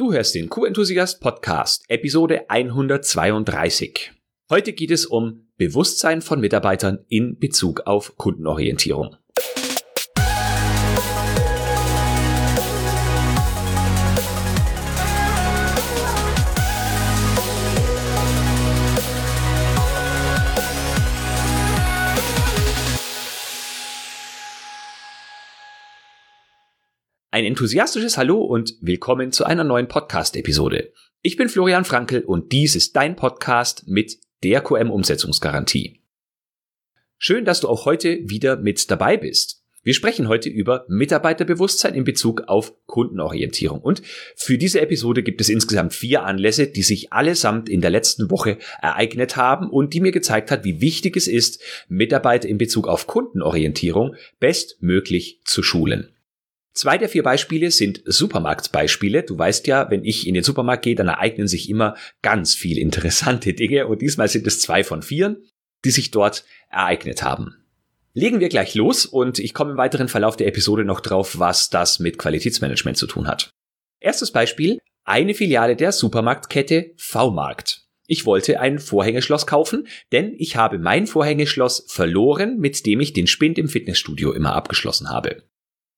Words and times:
Du 0.00 0.14
hörst 0.14 0.34
den 0.34 0.48
Q-Enthusiast 0.48 1.20
Podcast, 1.20 1.84
Episode 1.88 2.48
132. 2.48 4.12
Heute 4.48 4.72
geht 4.72 4.90
es 4.90 5.04
um 5.04 5.50
Bewusstsein 5.58 6.22
von 6.22 6.40
Mitarbeitern 6.40 7.04
in 7.10 7.38
Bezug 7.38 7.82
auf 7.84 8.16
Kundenorientierung. 8.16 9.16
Enthusiastisches 27.50 28.16
Hallo 28.16 28.44
und 28.44 28.76
willkommen 28.80 29.32
zu 29.32 29.44
einer 29.44 29.64
neuen 29.64 29.88
Podcast-Episode. 29.88 30.92
Ich 31.20 31.36
bin 31.36 31.48
Florian 31.48 31.84
Frankel 31.84 32.22
und 32.22 32.52
dies 32.52 32.76
ist 32.76 32.94
dein 32.94 33.16
Podcast 33.16 33.88
mit 33.88 34.20
der 34.44 34.62
QM-Umsetzungsgarantie. 34.62 36.00
Schön, 37.18 37.44
dass 37.44 37.58
du 37.58 37.68
auch 37.68 37.86
heute 37.86 38.20
wieder 38.22 38.54
mit 38.56 38.88
dabei 38.88 39.16
bist. 39.16 39.64
Wir 39.82 39.94
sprechen 39.94 40.28
heute 40.28 40.48
über 40.48 40.84
Mitarbeiterbewusstsein 40.86 41.94
in 41.94 42.04
Bezug 42.04 42.42
auf 42.42 42.72
Kundenorientierung. 42.86 43.80
Und 43.80 44.00
für 44.36 44.56
diese 44.56 44.80
Episode 44.80 45.24
gibt 45.24 45.40
es 45.40 45.48
insgesamt 45.48 45.92
vier 45.92 46.22
Anlässe, 46.22 46.68
die 46.68 46.82
sich 46.82 47.12
allesamt 47.12 47.68
in 47.68 47.80
der 47.80 47.90
letzten 47.90 48.30
Woche 48.30 48.58
ereignet 48.80 49.36
haben 49.36 49.68
und 49.70 49.92
die 49.92 50.00
mir 50.00 50.12
gezeigt 50.12 50.52
hat, 50.52 50.62
wie 50.62 50.80
wichtig 50.80 51.16
es 51.16 51.26
ist, 51.26 51.60
Mitarbeiter 51.88 52.48
in 52.48 52.58
Bezug 52.58 52.86
auf 52.86 53.08
Kundenorientierung 53.08 54.14
bestmöglich 54.38 55.40
zu 55.44 55.64
schulen. 55.64 56.14
Zwei 56.72 56.98
der 56.98 57.08
vier 57.08 57.22
Beispiele 57.22 57.70
sind 57.70 58.02
Supermarktbeispiele. 58.04 59.24
Du 59.24 59.36
weißt 59.36 59.66
ja, 59.66 59.90
wenn 59.90 60.04
ich 60.04 60.26
in 60.26 60.34
den 60.34 60.44
Supermarkt 60.44 60.84
gehe, 60.84 60.94
dann 60.94 61.08
ereignen 61.08 61.48
sich 61.48 61.68
immer 61.68 61.96
ganz 62.22 62.54
viel 62.54 62.78
interessante 62.78 63.52
Dinge 63.54 63.86
und 63.86 64.02
diesmal 64.02 64.28
sind 64.28 64.46
es 64.46 64.60
zwei 64.60 64.84
von 64.84 65.02
vier, 65.02 65.40
die 65.84 65.90
sich 65.90 66.10
dort 66.10 66.44
ereignet 66.70 67.22
haben. 67.22 67.56
Legen 68.12 68.40
wir 68.40 68.48
gleich 68.48 68.74
los 68.74 69.06
und 69.06 69.38
ich 69.38 69.54
komme 69.54 69.72
im 69.72 69.76
weiteren 69.76 70.08
Verlauf 70.08 70.36
der 70.36 70.48
Episode 70.48 70.84
noch 70.84 71.00
drauf, 71.00 71.38
was 71.38 71.70
das 71.70 72.00
mit 72.00 72.18
Qualitätsmanagement 72.18 72.96
zu 72.96 73.06
tun 73.06 73.28
hat. 73.28 73.50
Erstes 74.00 74.32
Beispiel, 74.32 74.78
eine 75.04 75.34
Filiale 75.34 75.76
der 75.76 75.92
Supermarktkette 75.92 76.92
V-Markt. 76.96 77.86
Ich 78.06 78.26
wollte 78.26 78.58
ein 78.58 78.80
Vorhängeschloss 78.80 79.46
kaufen, 79.46 79.86
denn 80.10 80.34
ich 80.36 80.56
habe 80.56 80.78
mein 80.78 81.06
Vorhängeschloss 81.06 81.84
verloren, 81.86 82.58
mit 82.58 82.84
dem 82.84 83.00
ich 83.00 83.12
den 83.12 83.28
Spind 83.28 83.56
im 83.58 83.68
Fitnessstudio 83.68 84.32
immer 84.32 84.54
abgeschlossen 84.54 85.10
habe. 85.10 85.44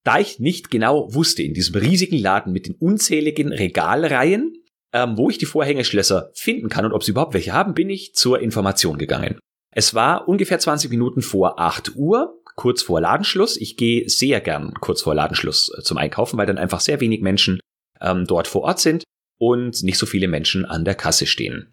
Da 0.04 0.18
ich 0.18 0.40
nicht 0.40 0.70
genau 0.70 1.14
wusste 1.14 1.42
in 1.42 1.54
diesem 1.54 1.76
riesigen 1.76 2.18
Laden 2.18 2.52
mit 2.52 2.66
den 2.66 2.74
unzähligen 2.74 3.52
Regalreihen, 3.52 4.54
ähm, 4.92 5.16
wo 5.16 5.30
ich 5.30 5.38
die 5.38 5.46
Vorhängeschlösser 5.46 6.30
finden 6.34 6.68
kann 6.68 6.84
und 6.84 6.92
ob 6.92 7.04
sie 7.04 7.12
überhaupt 7.12 7.34
welche 7.34 7.52
haben, 7.52 7.74
bin 7.74 7.88
ich 7.88 8.14
zur 8.14 8.40
Information 8.40 8.98
gegangen. 8.98 9.38
Es 9.74 9.94
war 9.94 10.28
ungefähr 10.28 10.58
20 10.58 10.90
Minuten 10.90 11.22
vor 11.22 11.58
8 11.58 11.96
Uhr, 11.96 12.42
kurz 12.56 12.82
vor 12.82 13.00
Ladenschluss. 13.00 13.56
Ich 13.56 13.76
gehe 13.76 14.08
sehr 14.08 14.40
gern 14.40 14.74
kurz 14.74 15.02
vor 15.02 15.14
Ladenschluss 15.14 15.72
äh, 15.76 15.82
zum 15.82 15.96
Einkaufen, 15.96 16.36
weil 16.36 16.46
dann 16.46 16.58
einfach 16.58 16.80
sehr 16.80 17.00
wenig 17.00 17.22
Menschen 17.22 17.60
ähm, 18.00 18.26
dort 18.26 18.48
vor 18.48 18.62
Ort 18.62 18.80
sind 18.80 19.04
und 19.38 19.82
nicht 19.82 19.98
so 19.98 20.06
viele 20.06 20.28
Menschen 20.28 20.64
an 20.64 20.84
der 20.84 20.94
Kasse 20.94 21.26
stehen. 21.26 21.72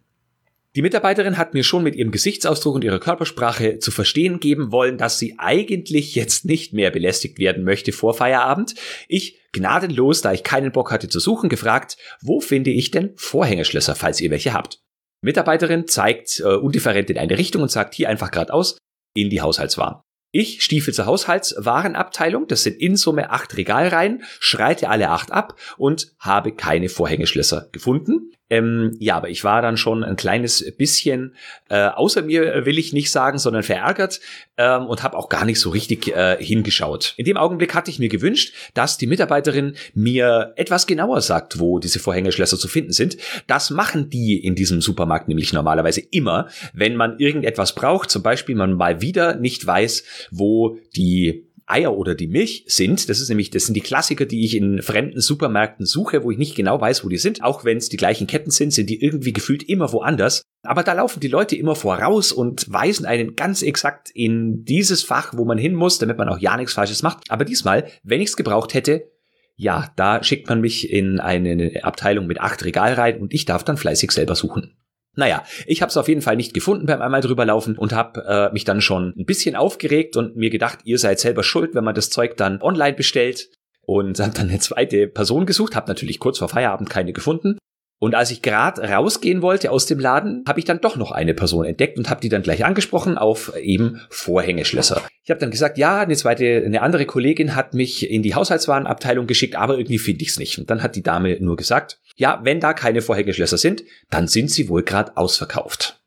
Die 0.76 0.84
Mitarbeiterin 0.84 1.38
hat 1.38 1.56
mir 1.56 1.64
schon 1.64 1.84
mit 1.84 1.96
ihrem 1.96 2.12
Gesichtsausdruck 2.12 2.76
und 2.76 2.84
ihrer 2.84 3.00
Körpersprache 3.00 3.80
zu 3.80 3.90
verstehen 3.90 4.40
geben 4.40 4.72
wollen, 4.72 5.00
dass 5.00 5.18
sie 5.18 5.36
eigentlich 5.40 6.14
jetzt 6.14 6.46
nicht 6.46 6.74
mehr 6.74 6.92
belästigt 6.92 7.40
werden 7.40 7.64
möchte 7.64 7.92
vor 7.92 8.14
Feierabend. 8.14 8.76
Ich 9.08 9.40
gnadenlos, 9.52 10.22
da 10.22 10.32
ich 10.32 10.44
keinen 10.44 10.72
Bock 10.72 10.92
hatte 10.92 11.10
zu 11.10 11.20
suchen, 11.20 11.50
gefragt, 11.50 11.98
wo 12.22 12.40
finde 12.40 12.70
ich 12.70 12.92
denn 12.92 13.14
Vorhängeschlösser, 13.16 13.96
falls 13.96 14.22
ihr 14.22 14.30
welche 14.30 14.54
habt. 14.54 14.80
Mitarbeiterin 15.22 15.88
zeigt 15.88 16.40
äh, 16.40 16.56
undifferent 16.56 17.10
in 17.10 17.18
eine 17.18 17.38
Richtung 17.38 17.64
und 17.64 17.72
sagt 17.72 17.96
hier 17.96 18.08
einfach 18.08 18.30
geradeaus 18.30 18.78
in 19.16 19.32
die 19.32 19.42
Haushaltswaren. 19.42 20.02
Ich 20.32 20.62
stiefel 20.62 20.94
zur 20.94 21.08
Haushaltswarenabteilung, 21.08 22.46
das 22.48 22.62
sind 22.62 22.80
in 22.80 22.96
Summe 22.96 23.32
acht 23.32 23.58
Regalreihen, 23.58 24.24
schreite 24.40 24.88
alle 24.90 25.10
acht 25.10 25.32
ab 25.32 25.60
und 25.78 26.14
habe 26.20 26.52
keine 26.52 26.88
Vorhängeschlösser 26.88 27.70
gefunden. 27.72 28.32
Ähm, 28.50 28.96
ja, 29.00 29.16
aber 29.16 29.30
ich 29.30 29.44
war 29.44 29.62
dann 29.62 29.78
schon 29.78 30.04
ein 30.04 30.16
kleines 30.16 30.76
bisschen 30.78 31.36
äh, 31.70 31.88
außer 31.88 32.24
mir, 32.24 32.66
will 32.66 32.78
ich 32.78 32.94
nicht 32.94 33.12
sagen, 33.12 33.38
sondern 33.38 33.64
verärgert 33.64 34.20
ähm, 34.58 34.88
und 34.88 35.04
habe 35.04 35.18
auch 35.18 35.30
gar 35.30 35.46
nicht 35.46 35.60
so 35.60 35.70
richtig 35.70 36.08
äh, 36.08 36.38
hingeschaut. 36.44 37.14
In 37.18 37.26
dem 37.26 37.38
Augenblick 37.38 37.76
hatte 37.76 37.92
ich 37.92 38.00
mir 38.00 38.10
gewünscht, 38.10 38.54
dass 38.74 38.98
die 38.98 39.08
Mitarbeiterin 39.08 39.76
mir 39.94 40.54
etwas 40.56 40.88
genauer 40.88 41.22
sagt, 41.22 41.60
wo 41.60 41.80
diese 41.80 42.00
Vorhängeschlösser 42.00 42.58
zu 42.58 42.68
finden 42.68 42.92
sind. 42.92 43.18
Das 43.48 43.70
machen 43.70 44.10
die 44.10 44.38
in 44.38 44.56
diesem 44.56 44.82
Supermarkt 44.82 45.28
nämlich 45.28 45.54
normalerweise 45.54 46.02
immer, 46.02 46.48
wenn 46.74 46.96
man 46.96 47.20
irgendetwas 47.20 47.76
braucht, 47.76 48.10
zum 48.10 48.24
Beispiel 48.24 48.56
man 48.56 48.74
mal 48.74 49.02
wieder 49.02 49.36
nicht 49.36 49.66
weiß, 49.66 50.04
wo 50.32 50.78
die 50.96 51.49
Eier 51.70 51.96
oder 51.96 52.16
die 52.16 52.28
Milch 52.28 52.66
sind. 52.68 53.10
Das 53.10 53.20
ist 53.20 53.30
nämlich, 53.30 53.50
das 53.50 53.66
sind 53.66 53.76
die 53.76 53.82
Klassiker, 53.82 54.26
die 54.26 54.44
ich 54.44 54.56
in 54.56 54.82
fremden 54.82 55.22
Supermärkten 55.22 55.86
suche, 55.86 56.24
wo 56.24 56.32
ich 56.32 56.38
nicht 56.38 56.56
genau 56.56 56.80
weiß, 56.82 57.06
wo 57.06 57.10
die 57.10 57.18
sind. 57.18 57.44
Auch 57.44 57.64
wenn 57.64 57.78
es 57.78 57.90
die 57.90 57.98
gleichen 57.98 58.28
Ketten 58.28 58.52
sind, 58.52 58.72
sind 58.72 58.90
die 58.90 59.02
irgendwie 59.02 59.34
gefühlt 59.34 59.64
immer 59.64 59.92
woanders. 59.92 60.42
Aber 60.64 60.84
da 60.84 60.94
laufen 60.94 61.20
die 61.20 61.28
Leute 61.28 61.56
immer 61.56 61.76
voraus 61.76 62.32
und 62.32 62.72
weisen 62.72 63.06
einen 63.06 63.36
ganz 63.36 63.62
exakt 63.62 64.10
in 64.14 64.66
dieses 64.66 65.04
Fach, 65.04 65.34
wo 65.36 65.46
man 65.46 65.58
hin 65.58 65.76
muss, 65.76 66.00
damit 66.00 66.18
man 66.18 66.30
auch 66.30 66.40
ja 66.40 66.58
nichts 66.58 66.74
Falsches 66.74 67.04
macht. 67.04 67.30
Aber 67.30 67.46
diesmal, 67.46 67.86
wenn 68.04 68.22
ich 68.22 68.30
es 68.30 68.38
gebraucht 68.38 68.74
hätte, 68.74 69.10
ja, 69.56 69.92
da 69.96 70.24
schickt 70.24 70.48
man 70.48 70.62
mich 70.62 70.90
in 70.90 71.20
eine 71.20 71.84
Abteilung 71.84 72.28
mit 72.28 72.40
acht 72.40 72.64
Regalreihen 72.64 73.22
und 73.22 73.34
ich 73.34 73.46
darf 73.46 73.64
dann 73.64 73.78
fleißig 73.78 74.12
selber 74.12 74.36
suchen. 74.36 74.76
Naja, 75.16 75.44
ich 75.66 75.82
habe 75.82 75.90
es 75.90 75.98
auf 75.98 76.08
jeden 76.08 76.22
Fall 76.22 76.36
nicht 76.36 76.54
gefunden 76.54 76.86
beim 76.86 77.02
einmal 77.02 77.22
drüber 77.22 77.46
laufen 77.46 77.78
und 77.78 77.94
habe 77.94 78.24
äh, 78.26 78.54
mich 78.54 78.64
dann 78.64 78.82
schon 78.82 79.14
ein 79.18 79.26
bisschen 79.26 79.56
aufgeregt 79.56 80.16
und 80.16 80.36
mir 80.36 80.50
gedacht, 80.50 80.80
ihr 80.84 80.98
seid 80.98 81.20
selber 81.20 81.44
schuld, 81.44 81.76
wenn 81.76 81.84
man 81.84 81.96
das 81.96 82.10
Zeug 82.10 82.38
dann 82.38 82.62
online 82.62 82.96
bestellt. 82.96 83.50
Und 83.82 84.20
habe 84.20 84.34
dann 84.34 84.50
eine 84.50 84.60
zweite 84.60 85.08
Person 85.08 85.48
gesucht, 85.48 85.76
habe 85.76 85.88
natürlich 85.88 86.20
kurz 86.20 86.38
vor 86.38 86.48
Feierabend 86.48 86.92
keine 86.92 87.12
gefunden 87.12 87.58
und 88.00 88.16
als 88.16 88.32
ich 88.32 88.42
gerade 88.42 88.82
rausgehen 88.82 89.42
wollte 89.42 89.72
aus 89.72 89.86
dem 89.86 90.00
Laden, 90.00 90.46
habe 90.48 90.60
ich 90.60 90.66
dann 90.66 90.80
doch 90.80 90.96
noch 90.96 91.12
eine 91.12 91.34
Person 91.34 91.66
entdeckt 91.66 91.98
und 91.98 92.10
habe 92.10 92.22
die 92.22 92.30
dann 92.30 92.42
gleich 92.42 92.64
angesprochen 92.64 93.18
auf 93.18 93.54
eben 93.58 94.00
Vorhängeschlösser. 94.10 95.04
Ich 95.24 95.30
habe 95.30 95.42
dann 95.42 95.52
gesagt, 95.52 95.78
ja, 95.78 96.00
eine 96.00 96.16
zweite, 96.16 96.64
eine 96.66 96.82
andere 96.82 97.06
Kollegin 97.06 97.56
hat 97.56 97.74
mich 97.74 98.10
in 98.10 98.24
die 98.24 98.36
Haushaltswarenabteilung 98.36 99.28
geschickt, 99.28 99.58
aber 99.58 99.78
irgendwie 99.78 100.00
finde 100.00 100.24
ich 100.24 100.30
es 100.30 100.40
nicht. 100.40 100.58
Und 100.58 100.70
dann 100.70 100.82
hat 100.82 100.96
die 100.96 101.04
Dame 101.04 101.38
nur 101.42 101.58
gesagt, 101.58 102.00
ja, 102.16 102.40
wenn 102.44 102.62
da 102.62 102.74
keine 102.74 103.02
Vorhängeschlösser 103.02 103.58
sind, 103.58 103.84
dann 104.10 104.30
sind 104.30 104.50
sie 104.50 104.70
wohl 104.70 104.84
gerade 104.84 105.18
ausverkauft. 105.18 106.02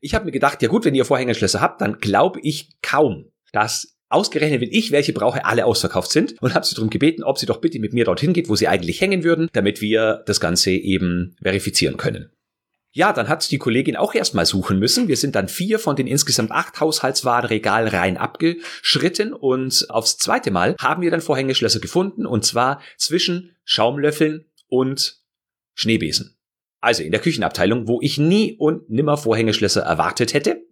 Ich 0.00 0.14
habe 0.14 0.26
mir 0.26 0.32
gedacht, 0.32 0.62
ja 0.62 0.68
gut, 0.68 0.84
wenn 0.84 0.94
ihr 0.94 1.06
Vorhängeschlösser 1.06 1.62
habt, 1.62 1.80
dann 1.80 1.98
glaube 1.98 2.38
ich 2.42 2.78
kaum, 2.82 3.32
dass 3.52 3.97
Ausgerechnet, 4.10 4.60
wenn 4.60 4.72
ich 4.72 4.90
welche 4.90 5.12
brauche, 5.12 5.44
alle 5.44 5.66
ausverkauft 5.66 6.10
sind 6.10 6.40
und 6.40 6.54
habe 6.54 6.64
sie 6.64 6.74
darum 6.74 6.90
gebeten, 6.90 7.22
ob 7.22 7.38
sie 7.38 7.46
doch 7.46 7.60
bitte 7.60 7.78
mit 7.78 7.92
mir 7.92 8.04
dorthin 8.04 8.32
geht, 8.32 8.48
wo 8.48 8.56
sie 8.56 8.68
eigentlich 8.68 9.00
hängen 9.00 9.22
würden, 9.22 9.48
damit 9.52 9.80
wir 9.80 10.22
das 10.26 10.40
Ganze 10.40 10.70
eben 10.70 11.36
verifizieren 11.42 11.98
können. 11.98 12.30
Ja, 12.92 13.12
dann 13.12 13.28
hat 13.28 13.50
die 13.50 13.58
Kollegin 13.58 13.96
auch 13.96 14.14
erstmal 14.14 14.46
suchen 14.46 14.78
müssen. 14.78 15.08
Wir 15.08 15.16
sind 15.16 15.34
dann 15.34 15.48
vier 15.48 15.78
von 15.78 15.94
den 15.94 16.06
insgesamt 16.06 16.50
acht 16.50 16.80
Haushaltswarenregalreihen 16.80 18.16
abgeschritten 18.16 19.34
und 19.34 19.86
aufs 19.90 20.16
zweite 20.16 20.50
Mal 20.50 20.74
haben 20.80 21.02
wir 21.02 21.10
dann 21.10 21.20
Vorhängeschlösser 21.20 21.80
gefunden 21.80 22.24
und 22.24 22.46
zwar 22.46 22.80
zwischen 22.96 23.54
Schaumlöffeln 23.64 24.46
und 24.68 25.18
Schneebesen. 25.74 26.38
Also 26.80 27.02
in 27.02 27.12
der 27.12 27.20
Küchenabteilung, 27.20 27.88
wo 27.88 28.00
ich 28.00 28.18
nie 28.18 28.56
und 28.58 28.88
nimmer 28.88 29.16
Vorhängeschlösser 29.16 29.82
erwartet 29.82 30.32
hätte. 30.32 30.62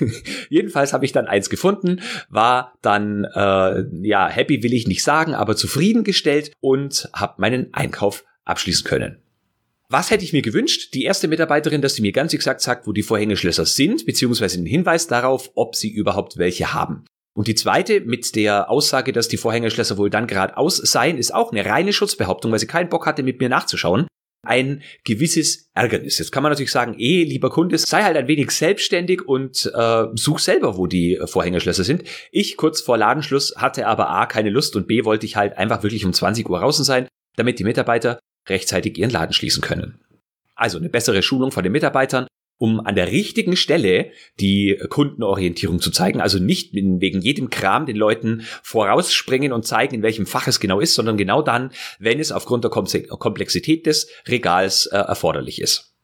Jedenfalls 0.48 0.92
habe 0.92 1.04
ich 1.04 1.12
dann 1.12 1.26
eins 1.26 1.50
gefunden, 1.50 2.00
war 2.28 2.74
dann 2.82 3.24
äh, 3.24 3.84
ja 4.02 4.28
happy 4.28 4.62
will 4.62 4.72
ich 4.72 4.86
nicht 4.86 5.02
sagen, 5.02 5.34
aber 5.34 5.56
zufriedengestellt 5.56 6.52
und 6.60 7.08
habe 7.12 7.34
meinen 7.38 7.72
Einkauf 7.74 8.24
abschließen 8.44 8.84
können. 8.84 9.18
Was 9.90 10.10
hätte 10.10 10.24
ich 10.24 10.34
mir 10.34 10.42
gewünscht? 10.42 10.92
Die 10.92 11.04
erste 11.04 11.28
Mitarbeiterin, 11.28 11.80
dass 11.80 11.94
sie 11.94 12.02
mir 12.02 12.12
ganz 12.12 12.34
exakt 12.34 12.60
sagt, 12.60 12.86
wo 12.86 12.92
die 12.92 13.02
Vorhängeschlösser 13.02 13.64
sind, 13.64 14.04
beziehungsweise 14.04 14.58
einen 14.58 14.66
Hinweis 14.66 15.06
darauf, 15.06 15.50
ob 15.54 15.76
sie 15.76 15.90
überhaupt 15.90 16.36
welche 16.36 16.74
haben. 16.74 17.04
Und 17.34 17.46
die 17.46 17.54
zweite 17.54 18.00
mit 18.00 18.34
der 18.34 18.68
Aussage, 18.68 19.12
dass 19.12 19.28
die 19.28 19.36
Vorhängeschlösser 19.38 19.96
wohl 19.96 20.10
dann 20.10 20.26
geradeaus 20.26 20.76
seien, 20.76 21.16
ist 21.16 21.32
auch 21.32 21.52
eine 21.52 21.64
reine 21.64 21.92
Schutzbehauptung, 21.92 22.52
weil 22.52 22.58
sie 22.58 22.66
keinen 22.66 22.90
Bock 22.90 23.06
hatte, 23.06 23.22
mit 23.22 23.40
mir 23.40 23.48
nachzuschauen 23.48 24.08
ein 24.42 24.82
gewisses 25.04 25.68
Ärgernis. 25.74 26.18
Jetzt 26.18 26.30
kann 26.30 26.42
man 26.42 26.52
natürlich 26.52 26.70
sagen, 26.70 26.94
eh, 26.98 27.24
lieber 27.24 27.50
Kunde, 27.50 27.76
sei 27.78 28.02
halt 28.02 28.16
ein 28.16 28.28
wenig 28.28 28.50
selbstständig 28.50 29.26
und 29.26 29.70
äh, 29.74 30.04
such 30.14 30.38
selber, 30.38 30.76
wo 30.76 30.86
die 30.86 31.20
Vorhängeschlösser 31.24 31.84
sind. 31.84 32.04
Ich 32.30 32.56
kurz 32.56 32.80
vor 32.80 32.96
Ladenschluss 32.96 33.54
hatte 33.56 33.86
aber 33.86 34.10
A 34.10 34.26
keine 34.26 34.50
Lust 34.50 34.76
und 34.76 34.86
B 34.86 35.04
wollte 35.04 35.26
ich 35.26 35.36
halt 35.36 35.56
einfach 35.58 35.82
wirklich 35.82 36.04
um 36.04 36.12
20 36.12 36.48
Uhr 36.48 36.58
draußen 36.60 36.84
sein, 36.84 37.08
damit 37.36 37.58
die 37.58 37.64
Mitarbeiter 37.64 38.20
rechtzeitig 38.48 38.96
ihren 38.98 39.10
Laden 39.10 39.32
schließen 39.32 39.60
können. 39.60 40.00
Also 40.54 40.78
eine 40.78 40.88
bessere 40.88 41.22
Schulung 41.22 41.52
von 41.52 41.62
den 41.62 41.72
Mitarbeitern 41.72 42.26
um 42.58 42.80
an 42.80 42.96
der 42.96 43.10
richtigen 43.10 43.56
Stelle 43.56 44.10
die 44.40 44.78
Kundenorientierung 44.90 45.80
zu 45.80 45.90
zeigen. 45.90 46.20
Also 46.20 46.38
nicht 46.38 46.74
wegen 46.74 47.20
jedem 47.20 47.50
Kram 47.50 47.86
den 47.86 47.96
Leuten 47.96 48.42
vorausspringen 48.62 49.52
und 49.52 49.64
zeigen, 49.64 49.94
in 49.94 50.02
welchem 50.02 50.26
Fach 50.26 50.48
es 50.48 50.60
genau 50.60 50.80
ist, 50.80 50.94
sondern 50.94 51.16
genau 51.16 51.40
dann, 51.40 51.70
wenn 51.98 52.18
es 52.18 52.32
aufgrund 52.32 52.64
der 52.64 52.70
Komplexität 52.70 53.86
des 53.86 54.08
Regals 54.26 54.86
äh, 54.86 54.96
erforderlich 54.96 55.62
ist. 55.62 55.94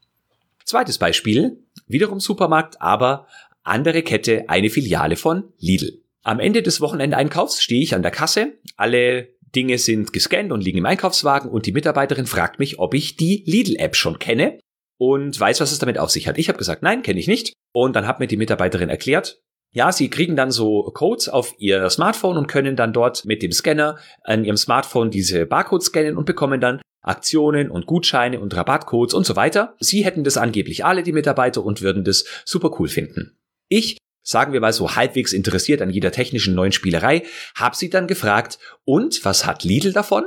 Zweites 0.64 0.96
Beispiel, 0.98 1.58
wiederum 1.88 2.20
Supermarkt, 2.20 2.80
aber 2.80 3.26
andere 3.64 4.02
Kette, 4.02 4.44
eine 4.48 4.70
Filiale 4.70 5.16
von 5.16 5.44
Lidl. 5.58 6.00
Am 6.22 6.40
Ende 6.40 6.62
des 6.62 6.80
Wochenendeinkaufs 6.80 7.62
stehe 7.62 7.82
ich 7.82 7.94
an 7.94 8.02
der 8.02 8.10
Kasse, 8.10 8.54
alle 8.76 9.28
Dinge 9.54 9.78
sind 9.78 10.12
gescannt 10.12 10.52
und 10.52 10.62
liegen 10.62 10.78
im 10.78 10.86
Einkaufswagen 10.86 11.50
und 11.50 11.66
die 11.66 11.72
Mitarbeiterin 11.72 12.26
fragt 12.26 12.58
mich, 12.58 12.78
ob 12.78 12.94
ich 12.94 13.16
die 13.16 13.44
Lidl-App 13.46 13.94
schon 13.94 14.18
kenne 14.18 14.58
und 14.98 15.38
weiß, 15.38 15.60
was 15.60 15.72
es 15.72 15.78
damit 15.78 15.98
auf 15.98 16.10
sich 16.10 16.28
hat. 16.28 16.38
Ich 16.38 16.48
habe 16.48 16.58
gesagt, 16.58 16.82
nein, 16.82 17.02
kenne 17.02 17.20
ich 17.20 17.28
nicht. 17.28 17.52
Und 17.72 17.96
dann 17.96 18.06
hat 18.06 18.20
mir 18.20 18.26
die 18.26 18.36
Mitarbeiterin 18.36 18.88
erklärt, 18.88 19.40
ja, 19.72 19.90
sie 19.90 20.08
kriegen 20.08 20.36
dann 20.36 20.52
so 20.52 20.84
Codes 20.94 21.28
auf 21.28 21.54
ihr 21.58 21.90
Smartphone 21.90 22.36
und 22.36 22.46
können 22.46 22.76
dann 22.76 22.92
dort 22.92 23.24
mit 23.24 23.42
dem 23.42 23.50
Scanner 23.50 23.98
an 24.22 24.44
ihrem 24.44 24.56
Smartphone 24.56 25.10
diese 25.10 25.46
Barcodes 25.46 25.86
scannen 25.86 26.16
und 26.16 26.26
bekommen 26.26 26.60
dann 26.60 26.80
Aktionen 27.02 27.70
und 27.70 27.86
Gutscheine 27.86 28.38
und 28.38 28.54
Rabattcodes 28.54 29.14
und 29.14 29.26
so 29.26 29.34
weiter. 29.34 29.74
Sie 29.80 30.04
hätten 30.04 30.22
das 30.22 30.36
angeblich 30.36 30.84
alle, 30.84 31.02
die 31.02 31.12
Mitarbeiter, 31.12 31.64
und 31.64 31.82
würden 31.82 32.04
das 32.04 32.24
super 32.44 32.70
cool 32.78 32.88
finden. 32.88 33.36
Ich, 33.68 33.98
sagen 34.22 34.52
wir 34.52 34.60
mal 34.60 34.72
so 34.72 34.94
halbwegs 34.94 35.32
interessiert 35.32 35.82
an 35.82 35.90
jeder 35.90 36.12
technischen 36.12 36.54
neuen 36.54 36.72
Spielerei, 36.72 37.24
habe 37.56 37.76
sie 37.76 37.90
dann 37.90 38.06
gefragt, 38.06 38.58
und 38.84 39.24
was 39.24 39.44
hat 39.44 39.64
Lidl 39.64 39.92
davon? 39.92 40.24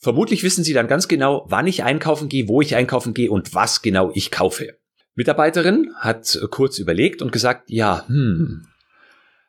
Vermutlich 0.00 0.42
wissen 0.42 0.64
Sie 0.64 0.72
dann 0.72 0.88
ganz 0.88 1.08
genau, 1.08 1.44
wann 1.48 1.66
ich 1.66 1.84
einkaufen 1.84 2.28
gehe, 2.30 2.48
wo 2.48 2.62
ich 2.62 2.74
einkaufen 2.74 3.12
gehe 3.12 3.30
und 3.30 3.54
was 3.54 3.82
genau 3.82 4.10
ich 4.14 4.30
kaufe. 4.30 4.78
Mitarbeiterin 5.14 5.92
hat 5.98 6.40
kurz 6.50 6.78
überlegt 6.78 7.20
und 7.20 7.32
gesagt, 7.32 7.68
ja, 7.68 8.04
hm, 8.08 8.66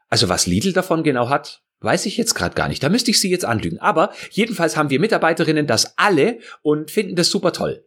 also 0.09 0.27
was 0.27 0.47
Lidl 0.47 0.73
davon 0.73 1.03
genau 1.03 1.29
hat, 1.29 1.61
weiß 1.79 2.05
ich 2.05 2.17
jetzt 2.17 2.35
gerade 2.35 2.53
gar 2.53 2.67
nicht. 2.67 2.83
Da 2.83 2.89
müsste 2.89 3.11
ich 3.11 3.21
Sie 3.21 3.31
jetzt 3.31 3.45
anlügen. 3.45 3.79
Aber 3.79 4.11
jedenfalls 4.29 4.75
haben 4.75 4.89
wir 4.89 4.99
Mitarbeiterinnen 4.99 5.67
das 5.67 5.97
alle 5.97 6.39
und 6.61 6.91
finden 6.91 7.15
das 7.15 7.29
super 7.29 7.53
toll. 7.53 7.85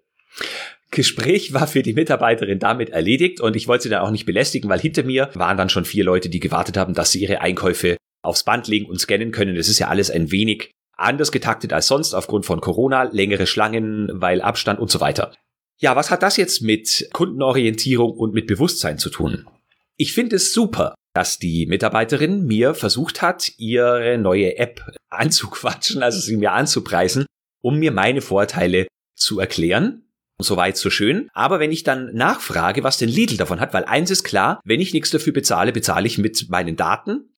Gespräch 0.91 1.53
war 1.53 1.67
für 1.67 1.83
die 1.83 1.93
Mitarbeiterin 1.93 2.59
damit 2.59 2.91
erledigt 2.91 3.41
und 3.41 3.57
ich 3.57 3.69
wollte 3.69 3.85
sie 3.85 3.89
dann 3.91 4.03
auch 4.03 4.11
nicht 4.11 4.27
belästigen, 4.27 4.71
weil 4.71 4.81
hinter 4.81 5.03
mir 5.03 5.29
waren 5.35 5.57
dann 5.57 5.69
schon 5.69 5.85
vier 5.85 6.05
Leute, 6.05 6.31
die 6.31 6.41
gewartet 6.41 6.77
haben, 6.77 6.95
dass 6.95 7.13
sie 7.13 7.21
ihre 7.21 7.41
Einkäufe 7.41 7.97
aufs 8.23 8.45
Band 8.45 8.69
legen 8.69 8.87
und 8.87 9.01
scannen 9.01 9.33
können. 9.33 9.57
Das 9.57 9.69
ist 9.69 9.79
ja 9.79 9.89
alles 9.89 10.11
ein 10.11 10.31
wenig 10.31 10.71
anders 11.05 11.33
getaktet 11.33 11.73
als 11.73 11.87
sonst 11.87 12.15
aufgrund 12.15 12.47
von 12.47 12.61
Corona, 12.61 13.05
längere 13.05 13.47
Schlangen, 13.47 14.09
weil 14.13 14.41
Abstand 14.41 14.81
und 14.81 14.91
so 14.91 15.01
weiter. 15.01 15.33
Ja, 15.79 15.97
was 15.97 16.11
hat 16.11 16.23
das 16.23 16.37
jetzt 16.37 16.63
mit 16.63 17.09
Kundenorientierung 17.13 18.13
und 18.13 18.35
mit 18.35 18.47
Bewusstsein 18.47 18.99
zu 18.99 19.11
tun? 19.11 19.47
Ich 19.97 20.13
finde 20.13 20.37
es 20.37 20.53
super, 20.53 20.95
dass 21.15 21.39
die 21.39 21.67
Mitarbeiterin 21.67 22.47
mir 22.47 22.75
versucht 22.75 23.23
hat, 23.23 23.53
ihre 23.59 24.19
neue 24.19 24.57
App 24.57 24.83
anzuquatschen, 25.11 26.03
also 26.03 26.19
sie 26.21 26.37
mir 26.37 26.53
anzupreisen, 26.53 27.27
um 27.63 27.79
mir 27.79 27.93
meine 27.93 28.21
Vorteile 28.21 28.87
zu 29.17 29.39
erklären. 29.39 30.03
Soweit 30.41 30.77
so 30.77 30.91
schön. 30.91 31.29
Aber 31.33 31.61
wenn 31.61 31.71
ich 31.71 31.85
dann 31.85 32.13
nachfrage, 32.15 32.83
was 32.83 32.99
denn 32.99 33.09
Lidl 33.09 33.37
davon 33.37 33.61
hat, 33.61 33.73
weil 33.73 33.85
eins 33.85 34.11
ist 34.11 34.25
klar, 34.25 34.61
wenn 34.65 34.81
ich 34.81 34.93
nichts 34.93 35.11
dafür 35.11 35.33
bezahle, 35.33 35.73
bezahle 35.73 36.07
ich 36.07 36.19
mit 36.19 36.49
meinen 36.51 36.75
Daten 36.75 37.34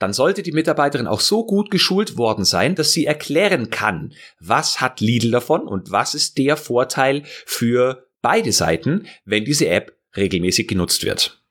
dann 0.00 0.12
sollte 0.14 0.42
die 0.42 0.52
Mitarbeiterin 0.52 1.06
auch 1.06 1.20
so 1.20 1.44
gut 1.44 1.70
geschult 1.70 2.16
worden 2.16 2.44
sein, 2.44 2.74
dass 2.74 2.92
sie 2.92 3.04
erklären 3.04 3.70
kann, 3.70 4.14
was 4.40 4.80
hat 4.80 5.00
Lidl 5.00 5.30
davon 5.30 5.68
und 5.68 5.92
was 5.92 6.14
ist 6.14 6.38
der 6.38 6.56
Vorteil 6.56 7.22
für 7.24 8.08
beide 8.22 8.50
Seiten, 8.50 9.06
wenn 9.24 9.44
diese 9.44 9.68
App 9.68 9.96
regelmäßig 10.16 10.66
genutzt 10.66 11.04
wird. 11.04 11.42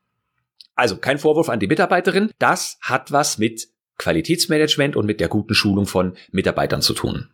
Also 0.75 0.97
kein 0.97 1.19
Vorwurf 1.19 1.49
an 1.49 1.59
die 1.59 1.67
Mitarbeiterin, 1.67 2.31
das 2.39 2.77
hat 2.81 3.11
was 3.11 3.37
mit 3.37 3.69
Qualitätsmanagement 3.97 4.95
und 4.95 5.05
mit 5.05 5.19
der 5.19 5.27
guten 5.27 5.53
Schulung 5.53 5.85
von 5.85 6.17
Mitarbeitern 6.31 6.81
zu 6.81 6.93
tun. 6.93 7.29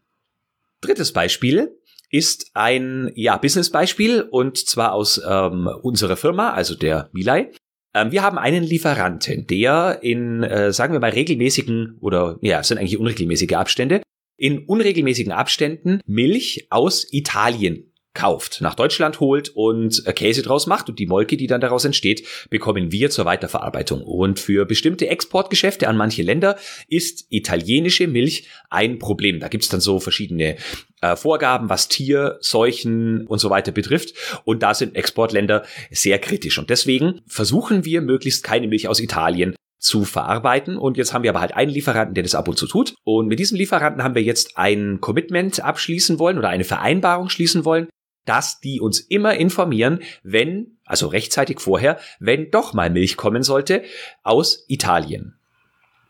Drittes 0.81 1.13
Beispiel 1.13 1.79
ist 2.09 2.51
ein 2.55 3.11
ja, 3.15 3.37
Business-Beispiel 3.37 4.21
und 4.21 4.57
zwar 4.57 4.93
aus 4.93 5.21
ähm, 5.25 5.69
unserer 5.81 6.17
Firma, 6.17 6.51
also 6.51 6.75
der 6.75 7.09
Milai. 7.13 7.51
Ähm, 7.95 8.11
wir 8.11 8.21
haben 8.21 8.37
einen 8.37 8.63
Lieferanten, 8.63 9.47
der 9.47 9.99
in, 10.01 10.43
äh, 10.43 10.73
sagen 10.73 10.93
wir 10.93 10.99
mal, 10.99 11.11
regelmäßigen 11.11 11.97
oder 12.01 12.37
ja, 12.41 12.61
sind 12.61 12.77
eigentlich 12.77 12.99
unregelmäßige 12.99 13.53
Abstände, 13.53 14.01
in 14.37 14.59
unregelmäßigen 14.65 15.31
Abständen 15.31 16.01
Milch 16.05 16.67
aus 16.69 17.07
Italien 17.11 17.93
kauft, 18.15 18.61
nach 18.61 18.73
Deutschland 18.73 19.19
holt 19.19 19.49
und 19.49 20.01
äh, 20.07 20.13
Käse 20.13 20.41
draus 20.41 20.65
macht 20.65 20.89
und 20.89 20.97
die 20.97 21.05
Molke, 21.05 21.37
die 21.37 21.47
dann 21.47 21.61
daraus 21.61 21.85
entsteht, 21.85 22.25
bekommen 22.49 22.91
wir 22.91 23.11
zur 23.11 23.25
Weiterverarbeitung. 23.25 24.01
Und 24.01 24.39
für 24.39 24.65
bestimmte 24.65 25.07
Exportgeschäfte 25.07 25.87
an 25.87 25.97
manche 25.97 26.23
Länder 26.23 26.57
ist 26.87 27.27
italienische 27.29 28.07
Milch 28.07 28.47
ein 28.69 28.97
Problem. 28.97 29.39
Da 29.39 29.49
gibt's 29.49 29.69
dann 29.69 29.81
so 29.81 29.99
verschiedene 29.99 30.55
äh, 31.01 31.15
Vorgaben, 31.15 31.69
was 31.69 31.87
Tier, 31.87 32.37
Seuchen 32.41 33.27
und 33.27 33.39
so 33.39 33.49
weiter 33.49 33.71
betrifft. 33.71 34.13
Und 34.45 34.63
da 34.63 34.73
sind 34.73 34.95
Exportländer 34.95 35.63
sehr 35.91 36.17
kritisch. 36.19 36.57
Und 36.57 36.69
deswegen 36.69 37.21
versuchen 37.27 37.85
wir 37.85 38.01
möglichst 38.01 38.43
keine 38.43 38.67
Milch 38.67 38.87
aus 38.87 38.99
Italien 38.99 39.55
zu 39.85 40.03
verarbeiten. 40.03 40.77
Und 40.77 40.97
jetzt 40.97 41.13
haben 41.13 41.23
wir 41.23 41.29
aber 41.29 41.41
halt 41.41 41.53
einen 41.53 41.71
Lieferanten, 41.71 42.15
der 42.15 42.23
das 42.23 42.35
ab 42.35 42.47
und 42.47 42.57
zu 42.57 42.67
tut. 42.67 42.95
Und 43.03 43.27
mit 43.27 43.39
diesem 43.39 43.57
Lieferanten 43.57 44.03
haben 44.03 44.15
wir 44.15 44.23
jetzt 44.23 44.57
ein 44.57 44.99
Commitment 44.99 45.63
abschließen 45.63 46.17
wollen 46.17 46.37
oder 46.37 46.49
eine 46.49 46.63
Vereinbarung 46.63 47.29
schließen 47.29 47.65
wollen, 47.65 47.87
dass 48.25 48.59
die 48.59 48.81
uns 48.81 48.99
immer 48.99 49.35
informieren, 49.35 50.01
wenn, 50.23 50.77
also 50.85 51.07
rechtzeitig 51.07 51.59
vorher, 51.59 51.99
wenn 52.19 52.51
doch 52.51 52.73
mal 52.73 52.89
Milch 52.89 53.17
kommen 53.17 53.43
sollte 53.43 53.83
aus 54.23 54.65
Italien. 54.67 55.39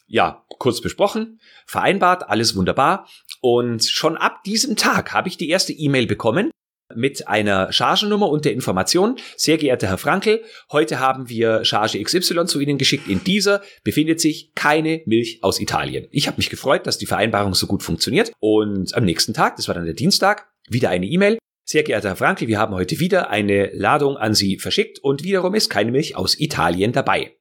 Ja, 0.07 0.43
kurz 0.59 0.81
besprochen, 0.81 1.39
vereinbart, 1.65 2.29
alles 2.29 2.55
wunderbar. 2.55 3.07
Und 3.41 3.83
schon 3.85 4.17
ab 4.17 4.43
diesem 4.43 4.75
Tag 4.75 5.13
habe 5.13 5.27
ich 5.27 5.37
die 5.37 5.49
erste 5.49 5.73
E-Mail 5.73 6.07
bekommen 6.07 6.51
mit 6.93 7.27
einer 7.27 7.71
Chargennummer 7.71 8.29
und 8.29 8.45
der 8.45 8.53
Information, 8.53 9.17
sehr 9.35 9.57
geehrter 9.57 9.87
Herr 9.87 9.97
Frankel, 9.97 10.43
heute 10.71 10.99
haben 10.99 11.29
wir 11.29 11.65
Charge 11.65 12.01
XY 12.01 12.45
zu 12.45 12.59
Ihnen 12.59 12.77
geschickt. 12.77 13.07
In 13.07 13.23
dieser 13.23 13.61
befindet 13.83 14.21
sich 14.21 14.53
keine 14.53 15.01
Milch 15.05 15.39
aus 15.41 15.59
Italien. 15.59 16.07
Ich 16.11 16.27
habe 16.27 16.37
mich 16.37 16.49
gefreut, 16.49 16.85
dass 16.85 16.99
die 16.99 17.07
Vereinbarung 17.07 17.55
so 17.55 17.65
gut 17.65 17.81
funktioniert. 17.81 18.31
Und 18.39 18.93
am 18.93 19.03
nächsten 19.03 19.33
Tag, 19.33 19.55
das 19.55 19.67
war 19.67 19.75
dann 19.75 19.85
der 19.85 19.95
Dienstag, 19.95 20.47
wieder 20.69 20.89
eine 20.89 21.07
E-Mail. 21.07 21.37
Sehr 21.67 21.81
geehrter 21.81 22.09
Herr 22.09 22.15
Frankel, 22.15 22.47
wir 22.47 22.59
haben 22.59 22.75
heute 22.75 22.99
wieder 22.99 23.31
eine 23.31 23.71
Ladung 23.73 24.17
an 24.17 24.35
Sie 24.35 24.59
verschickt 24.59 24.99
und 24.99 25.23
wiederum 25.23 25.55
ist 25.55 25.67
keine 25.67 25.91
Milch 25.91 26.15
aus 26.15 26.39
Italien 26.39 26.91
dabei. 26.91 27.35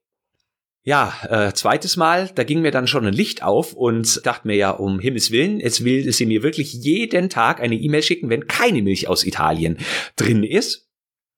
Ja, 0.82 1.14
äh, 1.28 1.52
zweites 1.52 1.98
Mal, 1.98 2.30
da 2.34 2.42
ging 2.42 2.62
mir 2.62 2.70
dann 2.70 2.86
schon 2.86 3.06
ein 3.06 3.12
Licht 3.12 3.42
auf 3.42 3.74
und 3.74 4.24
dachte 4.24 4.46
mir 4.46 4.56
ja, 4.56 4.70
um 4.70 4.98
Himmels 4.98 5.30
Willen, 5.30 5.60
jetzt 5.60 5.84
will 5.84 6.10
sie 6.10 6.24
mir 6.24 6.42
wirklich 6.42 6.72
jeden 6.72 7.28
Tag 7.28 7.60
eine 7.60 7.74
E-Mail 7.74 8.02
schicken, 8.02 8.30
wenn 8.30 8.46
keine 8.46 8.80
Milch 8.80 9.08
aus 9.08 9.24
Italien 9.24 9.76
drin 10.16 10.42
ist. 10.42 10.88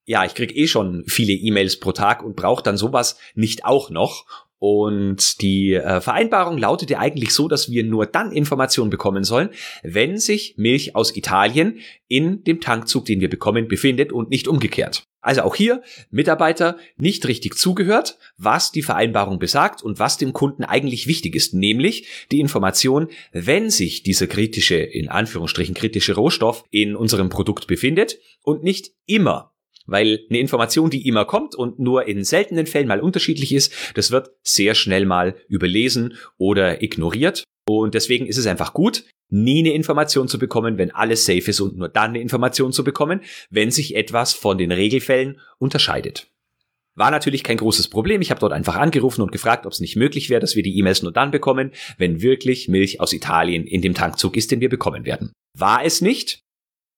Ja, 0.05 0.25
ich 0.25 0.37
krieg 0.37 0.57
eh 0.57 0.69
schon 0.69 1.03
viele 1.09 1.33
E-Mails 1.33 1.81
pro 1.81 1.91
Tag 1.91 2.23
und 2.23 2.37
brauche 2.37 2.63
dann 2.63 2.77
sowas 2.77 3.19
nicht 3.35 3.65
auch 3.65 3.91
noch. 3.91 4.46
Und 4.59 5.43
die 5.43 5.75
äh, 5.75 6.01
Vereinbarung 6.01 6.57
lautete 6.57 6.99
eigentlich 6.99 7.33
so, 7.33 7.47
dass 7.47 7.71
wir 7.71 7.85
nur 7.85 8.07
dann 8.07 8.33
Informationen 8.33 8.91
bekommen 8.91 9.23
sollen, 9.23 9.51
wenn 9.83 10.19
sich 10.19 10.55
Milch 10.57 10.97
aus 10.97 11.15
Italien 11.15 11.81
in 12.09 12.43
dem 12.45 12.61
Tankzug, 12.61 13.05
den 13.05 13.21
wir 13.21 13.29
bekommen, 13.29 13.69
befindet 13.69 14.13
und 14.13 14.31
nicht 14.31 14.49
umgekehrt. 14.49 15.05
Also 15.21 15.43
auch 15.43 15.57
hier 15.57 15.83
Mitarbeiter 16.11 16.79
nicht 16.97 17.27
richtig 17.27 17.57
zugehört, 17.57 18.17
was 18.39 18.71
die 18.71 18.83
Vereinbarung 18.83 19.41
besagt 19.41 19.83
und 19.83 19.99
was 19.99 20.19
dem 20.19 20.33
Kunden 20.33 20.63
eigentlich 20.63 21.09
wichtig 21.09 21.35
ist, 21.35 21.53
nämlich 21.53 22.27
die 22.31 22.39
Information, 22.39 23.09
wenn 23.33 23.69
sich 23.69 24.05
dieser 24.05 24.29
kritische, 24.29 24.77
in 24.77 25.09
Anführungsstrichen 25.09 25.75
kritische 25.75 26.15
Rohstoff 26.15 26.65
in 26.71 26.95
unserem 26.95 27.29
Produkt 27.29 27.67
befindet 27.67 28.19
und 28.43 28.63
nicht 28.63 28.93
immer 29.05 29.53
weil 29.87 30.21
eine 30.29 30.39
Information, 30.39 30.91
die 30.91 31.07
immer 31.07 31.25
kommt 31.25 31.55
und 31.55 31.79
nur 31.79 32.07
in 32.07 32.25
seltenen 32.25 32.67
Fällen 32.67 32.89
mal 32.89 33.01
unterschiedlich 33.01 33.53
ist, 33.53 33.73
das 33.95 34.11
wird 34.11 34.31
sehr 34.43 34.75
schnell 34.75 35.07
mal 35.07 35.37
überlesen 35.49 36.15
oder 36.39 36.83
ignoriert. 36.83 37.45
Und 37.69 37.95
deswegen 37.95 38.27
ist 38.27 38.39
es 38.39 38.47
einfach 38.47 38.75
gut, 38.75 39.05
nie 39.29 39.61
eine 39.61 39.73
Information 39.73 40.29
zu 40.29 40.39
bekommen, 40.39 40.79
wenn 40.79 40.93
alles 40.93 41.27
safe 41.27 41.51
ist 41.51 41.61
und 41.61 41.77
nur 41.77 41.89
dann 41.89 42.11
eine 42.11 42.21
Information 42.21 42.73
zu 42.73 42.85
bekommen, 42.85 43.23
wenn 43.51 43.71
sich 43.71 43.97
etwas 43.97 44.35
von 44.35 44.59
den 44.59 44.73
Regelfällen 44.73 45.41
unterscheidet. 45.59 46.29
War 46.95 47.11
natürlich 47.11 47.45
kein 47.45 47.59
großes 47.59 47.89
Problem. 47.89 48.23
Ich 48.23 48.31
habe 48.31 48.41
dort 48.41 48.53
einfach 48.53 48.77
angerufen 48.77 49.21
und 49.21 49.31
gefragt, 49.31 49.67
ob 49.67 49.73
es 49.73 49.81
nicht 49.81 49.97
möglich 49.97 50.31
wäre, 50.31 50.41
dass 50.41 50.57
wir 50.57 50.63
die 50.63 50.79
E-Mails 50.79 51.03
nur 51.03 51.13
dann 51.13 51.31
bekommen, 51.31 51.73
wenn 51.99 52.23
wirklich 52.23 52.69
Milch 52.69 53.01
aus 53.01 53.13
Italien 53.13 53.67
in 53.67 53.83
dem 53.83 53.93
Tankzug 53.93 54.37
ist, 54.37 54.51
den 54.51 54.61
wir 54.61 54.71
bekommen 54.71 55.05
werden. 55.05 55.33
War 55.59 55.85
es 55.85 56.01
nicht. 56.01 56.41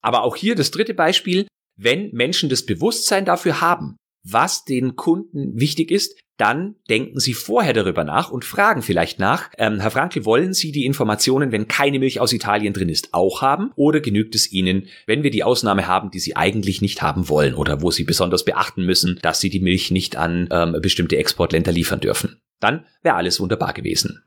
Aber 0.01 0.23
auch 0.23 0.37
hier 0.37 0.55
das 0.55 0.71
dritte 0.71 0.95
Beispiel 0.95 1.49
wenn 1.79 2.11
Menschen 2.13 2.49
das 2.49 2.67
Bewusstsein 2.67 3.25
dafür 3.25 3.61
haben, 3.61 3.97
was 4.25 4.65
den 4.65 4.97
Kunden 4.97 5.59
wichtig 5.59 5.91
ist, 5.91 6.21
dann 6.37 6.77
denken 6.89 7.19
Sie 7.19 7.35
vorher 7.35 7.73
darüber 7.73 8.05
nach 8.05 8.31
und 8.31 8.45
fragen 8.45 8.83
vielleicht 8.83 9.19
nach, 9.19 9.51
ähm, 9.59 9.81
Herr 9.81 9.91
Frankl, 9.91 10.25
wollen 10.25 10.55
Sie 10.55 10.71
die 10.71 10.85
Informationen, 10.85 11.51
wenn 11.51 11.67
keine 11.67 11.99
Milch 11.99 12.21
aus 12.21 12.33
Italien 12.33 12.73
drin 12.73 12.89
ist, 12.89 13.13
auch 13.13 13.43
haben? 13.43 13.73
Oder 13.75 14.01
genügt 14.01 14.37
es 14.37 14.53
Ihnen, 14.53 14.87
wenn 15.07 15.25
wir 15.25 15.33
die 15.33 15.43
Ausnahme 15.43 15.89
haben, 15.89 16.11
die 16.11 16.21
Sie 16.21 16.37
eigentlich 16.37 16.81
nicht 16.81 17.03
haben 17.03 17.29
wollen 17.29 17.55
oder 17.55 17.83
wo 17.83 17.91
Sie 17.91 18.05
besonders 18.05 18.45
beachten 18.45 18.85
müssen, 18.85 19.19
dass 19.21 19.41
Sie 19.41 19.51
die 19.51 19.61
Milch 19.61 19.91
nicht 19.91 20.17
an 20.17 20.49
ähm, 20.53 20.77
bestimmte 20.81 21.17
Exportländer 21.17 21.73
liefern 21.73 22.01
dürfen? 22.01 22.41
Dann 22.61 22.87
wäre 23.03 23.17
alles 23.17 23.41
wunderbar 23.41 23.73
gewesen. 23.73 24.23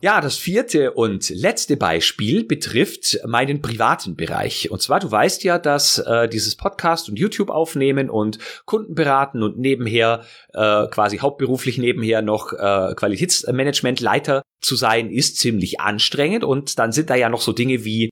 Ja, 0.00 0.20
das 0.20 0.38
vierte 0.38 0.92
und 0.92 1.28
letzte 1.30 1.76
Beispiel 1.76 2.44
betrifft 2.44 3.18
meinen 3.26 3.60
privaten 3.60 4.14
Bereich. 4.14 4.70
Und 4.70 4.80
zwar, 4.80 5.00
du 5.00 5.10
weißt 5.10 5.42
ja, 5.42 5.58
dass 5.58 5.98
äh, 5.98 6.28
dieses 6.28 6.54
Podcast 6.54 7.08
und 7.08 7.18
YouTube 7.18 7.50
aufnehmen 7.50 8.08
und 8.08 8.38
Kunden 8.64 8.94
beraten 8.94 9.42
und 9.42 9.58
nebenher 9.58 10.24
äh, 10.54 10.86
quasi 10.86 11.18
hauptberuflich 11.18 11.78
nebenher 11.78 12.22
noch 12.22 12.52
äh, 12.52 12.94
Qualitätsmanagementleiter 12.94 14.42
zu 14.60 14.76
sein, 14.76 15.10
ist 15.10 15.36
ziemlich 15.38 15.80
anstrengend. 15.80 16.44
Und 16.44 16.78
dann 16.78 16.92
sind 16.92 17.10
da 17.10 17.16
ja 17.16 17.28
noch 17.28 17.40
so 17.40 17.52
Dinge 17.52 17.84
wie 17.84 18.10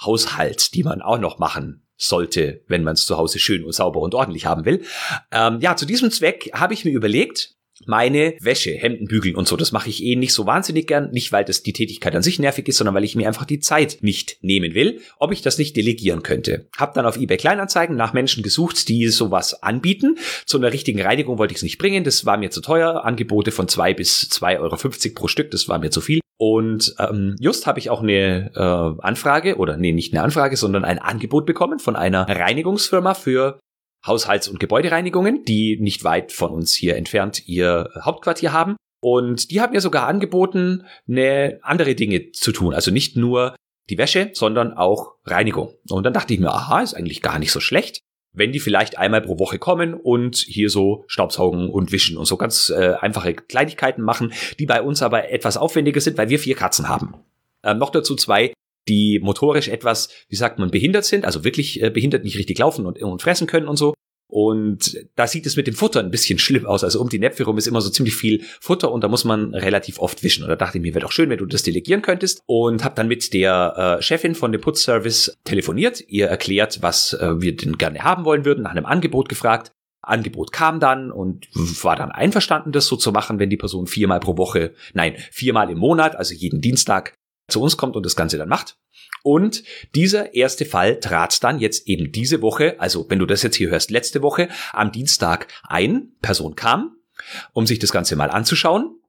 Haushalt, 0.00 0.72
die 0.72 0.84
man 0.84 1.02
auch 1.02 1.18
noch 1.18 1.38
machen 1.38 1.86
sollte, 1.98 2.62
wenn 2.66 2.82
man 2.82 2.94
es 2.94 3.04
zu 3.04 3.18
Hause 3.18 3.38
schön 3.38 3.62
und 3.62 3.72
sauber 3.72 4.00
und 4.00 4.14
ordentlich 4.14 4.46
haben 4.46 4.64
will. 4.64 4.84
Ähm, 5.30 5.60
ja, 5.60 5.76
zu 5.76 5.84
diesem 5.84 6.10
Zweck 6.10 6.50
habe 6.54 6.72
ich 6.72 6.86
mir 6.86 6.92
überlegt, 6.92 7.55
meine 7.84 8.34
Wäsche, 8.40 8.70
Hemden 8.70 9.06
bügeln 9.06 9.36
und 9.36 9.46
so, 9.46 9.56
das 9.56 9.72
mache 9.72 9.88
ich 9.90 10.02
eh 10.02 10.16
nicht 10.16 10.32
so 10.32 10.46
wahnsinnig 10.46 10.86
gern. 10.86 11.10
Nicht, 11.10 11.32
weil 11.32 11.44
das 11.44 11.62
die 11.62 11.72
Tätigkeit 11.72 12.14
an 12.14 12.22
sich 12.22 12.38
nervig 12.38 12.68
ist, 12.68 12.78
sondern 12.78 12.94
weil 12.94 13.04
ich 13.04 13.16
mir 13.16 13.28
einfach 13.28 13.44
die 13.44 13.60
Zeit 13.60 13.98
nicht 14.00 14.38
nehmen 14.40 14.74
will, 14.74 15.00
ob 15.18 15.32
ich 15.32 15.42
das 15.42 15.58
nicht 15.58 15.76
delegieren 15.76 16.22
könnte. 16.22 16.68
Hab 16.76 16.94
dann 16.94 17.06
auf 17.06 17.16
eBay 17.16 17.36
Kleinanzeigen 17.36 17.96
nach 17.96 18.12
Menschen 18.12 18.42
gesucht, 18.42 18.88
die 18.88 19.08
sowas 19.08 19.62
anbieten. 19.62 20.16
Zu 20.46 20.58
einer 20.58 20.72
richtigen 20.72 21.00
Reinigung 21.00 21.38
wollte 21.38 21.52
ich 21.52 21.58
es 21.58 21.62
nicht 21.62 21.78
bringen, 21.78 22.04
das 22.04 22.24
war 22.24 22.38
mir 22.38 22.50
zu 22.50 22.60
teuer. 22.60 23.04
Angebote 23.04 23.52
von 23.52 23.68
zwei 23.68 23.94
bis 23.94 24.28
zwei 24.28 24.58
Euro 24.58 24.76
pro 24.76 25.28
Stück, 25.28 25.50
das 25.50 25.68
war 25.68 25.78
mir 25.78 25.90
zu 25.90 26.00
viel. 26.00 26.20
Und 26.38 26.94
ähm, 26.98 27.36
just 27.38 27.66
habe 27.66 27.78
ich 27.78 27.88
auch 27.88 28.02
eine 28.02 28.50
äh, 28.54 29.02
Anfrage, 29.02 29.56
oder 29.56 29.76
nee, 29.76 29.92
nicht 29.92 30.12
eine 30.12 30.22
Anfrage, 30.22 30.56
sondern 30.56 30.84
ein 30.84 30.98
Angebot 30.98 31.46
bekommen 31.46 31.78
von 31.78 31.96
einer 31.96 32.28
Reinigungsfirma 32.28 33.14
für 33.14 33.58
Haushalts- 34.06 34.48
und 34.48 34.60
Gebäudereinigungen, 34.60 35.44
die 35.44 35.78
nicht 35.80 36.04
weit 36.04 36.32
von 36.32 36.50
uns 36.50 36.74
hier 36.74 36.96
entfernt 36.96 37.46
ihr 37.46 37.90
Hauptquartier 38.00 38.52
haben. 38.52 38.76
Und 39.00 39.50
die 39.50 39.60
haben 39.60 39.72
mir 39.72 39.80
sogar 39.80 40.06
angeboten, 40.06 40.84
eine 41.08 41.58
andere 41.62 41.94
Dinge 41.94 42.32
zu 42.32 42.52
tun. 42.52 42.74
Also 42.74 42.90
nicht 42.90 43.16
nur 43.16 43.54
die 43.88 43.98
Wäsche, 43.98 44.30
sondern 44.32 44.72
auch 44.72 45.14
Reinigung. 45.24 45.74
Und 45.88 46.04
dann 46.04 46.12
dachte 46.12 46.34
ich 46.34 46.40
mir, 46.40 46.50
aha, 46.50 46.80
ist 46.80 46.94
eigentlich 46.94 47.22
gar 47.22 47.38
nicht 47.38 47.52
so 47.52 47.60
schlecht, 47.60 48.00
wenn 48.32 48.52
die 48.52 48.60
vielleicht 48.60 48.98
einmal 48.98 49.22
pro 49.22 49.38
Woche 49.38 49.58
kommen 49.58 49.94
und 49.94 50.36
hier 50.36 50.70
so 50.70 51.04
Staubsaugen 51.06 51.70
und 51.70 51.92
wischen 51.92 52.16
und 52.16 52.26
so 52.26 52.36
ganz 52.36 52.70
äh, 52.70 52.94
einfache 53.00 53.34
Kleinigkeiten 53.34 54.02
machen, 54.02 54.32
die 54.58 54.66
bei 54.66 54.82
uns 54.82 55.02
aber 55.02 55.30
etwas 55.30 55.56
aufwendiger 55.56 56.00
sind, 56.00 56.18
weil 56.18 56.28
wir 56.28 56.38
vier 56.38 56.56
Katzen 56.56 56.88
haben. 56.88 57.14
Ähm, 57.62 57.78
noch 57.78 57.90
dazu 57.90 58.14
zwei 58.16 58.52
die 58.88 59.20
motorisch 59.22 59.68
etwas, 59.68 60.08
wie 60.28 60.36
sagt 60.36 60.58
man, 60.58 60.70
behindert 60.70 61.04
sind, 61.04 61.24
also 61.24 61.44
wirklich 61.44 61.82
äh, 61.82 61.90
behindert 61.90 62.24
nicht 62.24 62.38
richtig 62.38 62.58
laufen 62.58 62.86
und, 62.86 63.02
und 63.02 63.22
fressen 63.22 63.46
können 63.46 63.68
und 63.68 63.76
so. 63.76 63.94
Und 64.28 65.06
da 65.14 65.28
sieht 65.28 65.46
es 65.46 65.56
mit 65.56 65.68
dem 65.68 65.74
Futter 65.74 66.00
ein 66.00 66.10
bisschen 66.10 66.38
schlimm 66.40 66.66
aus. 66.66 66.84
Also 66.84 67.00
um 67.00 67.08
die 67.08 67.18
Näpfe 67.18 67.44
rum 67.44 67.58
ist 67.58 67.66
immer 67.66 67.80
so 67.80 67.90
ziemlich 67.90 68.16
viel 68.16 68.42
Futter 68.60 68.90
und 68.90 69.04
da 69.04 69.08
muss 69.08 69.24
man 69.24 69.54
relativ 69.54 69.98
oft 69.98 70.22
wischen. 70.22 70.42
Und 70.42 70.50
da 70.50 70.56
dachte 70.56 70.78
ich 70.78 70.82
mir, 70.82 70.94
wäre 70.94 71.04
doch 71.04 71.12
schön, 71.12 71.30
wenn 71.30 71.38
du 71.38 71.46
das 71.46 71.62
delegieren 71.62 72.02
könntest. 72.02 72.42
Und 72.46 72.84
habe 72.84 72.94
dann 72.94 73.08
mit 73.08 73.32
der 73.32 73.98
äh, 73.98 74.02
Chefin 74.02 74.34
von 74.34 74.52
dem 74.52 74.60
Putzservice 74.60 75.36
telefoniert, 75.44 76.02
ihr 76.08 76.26
erklärt, 76.26 76.82
was 76.82 77.14
äh, 77.14 77.40
wir 77.40 77.56
denn 77.56 77.78
gerne 77.78 78.00
haben 78.00 78.24
wollen 78.24 78.44
würden, 78.44 78.64
nach 78.64 78.72
einem 78.72 78.86
Angebot 78.86 79.28
gefragt. 79.28 79.70
Angebot 80.02 80.52
kam 80.52 80.78
dann 80.78 81.10
und 81.10 81.48
war 81.82 81.96
dann 81.96 82.12
einverstanden, 82.12 82.70
das 82.70 82.86
so 82.86 82.96
zu 82.96 83.10
machen, 83.10 83.40
wenn 83.40 83.50
die 83.50 83.56
Person 83.56 83.88
viermal 83.88 84.20
pro 84.20 84.36
Woche, 84.36 84.72
nein, 84.94 85.16
viermal 85.32 85.68
im 85.68 85.78
Monat, 85.78 86.14
also 86.14 86.32
jeden 86.32 86.60
Dienstag 86.60 87.14
zu 87.48 87.62
uns 87.62 87.76
kommt 87.76 87.96
und 87.96 88.06
das 88.06 88.16
Ganze 88.16 88.38
dann 88.38 88.48
macht. 88.48 88.76
Und 89.22 89.64
dieser 89.94 90.34
erste 90.34 90.64
Fall 90.64 91.00
trat 91.00 91.42
dann 91.42 91.58
jetzt 91.58 91.88
eben 91.88 92.12
diese 92.12 92.42
Woche, 92.42 92.76
also 92.78 93.06
wenn 93.08 93.18
du 93.18 93.26
das 93.26 93.42
jetzt 93.42 93.56
hier 93.56 93.70
hörst, 93.70 93.90
letzte 93.90 94.22
Woche 94.22 94.48
am 94.72 94.92
Dienstag 94.92 95.48
ein. 95.64 96.12
Person 96.22 96.54
kam, 96.54 96.96
um 97.52 97.66
sich 97.66 97.78
das 97.78 97.92
Ganze 97.92 98.16
mal 98.16 98.30
anzuschauen 98.30 99.00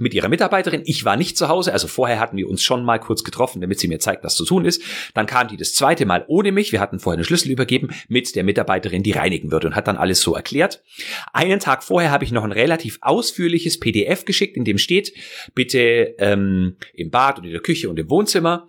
mit 0.00 0.14
ihrer 0.14 0.28
Mitarbeiterin. 0.28 0.82
Ich 0.84 1.04
war 1.04 1.16
nicht 1.16 1.36
zu 1.36 1.48
Hause, 1.48 1.72
also 1.72 1.86
vorher 1.86 2.18
hatten 2.18 2.36
wir 2.36 2.48
uns 2.48 2.62
schon 2.62 2.84
mal 2.84 2.98
kurz 2.98 3.22
getroffen, 3.22 3.60
damit 3.60 3.78
sie 3.78 3.88
mir 3.88 4.00
zeigt, 4.00 4.24
was 4.24 4.34
zu 4.34 4.44
tun 4.44 4.64
ist. 4.64 4.82
Dann 5.14 5.26
kam 5.26 5.48
die 5.48 5.56
das 5.56 5.74
zweite 5.74 6.06
Mal 6.06 6.24
ohne 6.26 6.52
mich. 6.52 6.72
Wir 6.72 6.80
hatten 6.80 6.98
vorher 6.98 7.18
einen 7.18 7.24
Schlüssel 7.24 7.50
übergeben 7.50 7.90
mit 8.08 8.34
der 8.34 8.44
Mitarbeiterin, 8.44 9.02
die 9.02 9.12
reinigen 9.12 9.52
würde 9.52 9.68
und 9.68 9.76
hat 9.76 9.88
dann 9.88 9.96
alles 9.96 10.20
so 10.20 10.34
erklärt. 10.34 10.82
Einen 11.32 11.60
Tag 11.60 11.84
vorher 11.84 12.10
habe 12.10 12.24
ich 12.24 12.32
noch 12.32 12.44
ein 12.44 12.52
relativ 12.52 12.98
ausführliches 13.02 13.78
PDF 13.78 14.24
geschickt, 14.24 14.56
in 14.56 14.64
dem 14.64 14.78
steht, 14.78 15.12
bitte 15.54 16.14
ähm, 16.18 16.76
im 16.94 17.10
Bad 17.10 17.38
und 17.38 17.44
in 17.44 17.52
der 17.52 17.60
Küche 17.60 17.90
und 17.90 17.98
im 17.98 18.08
Wohnzimmer 18.10 18.68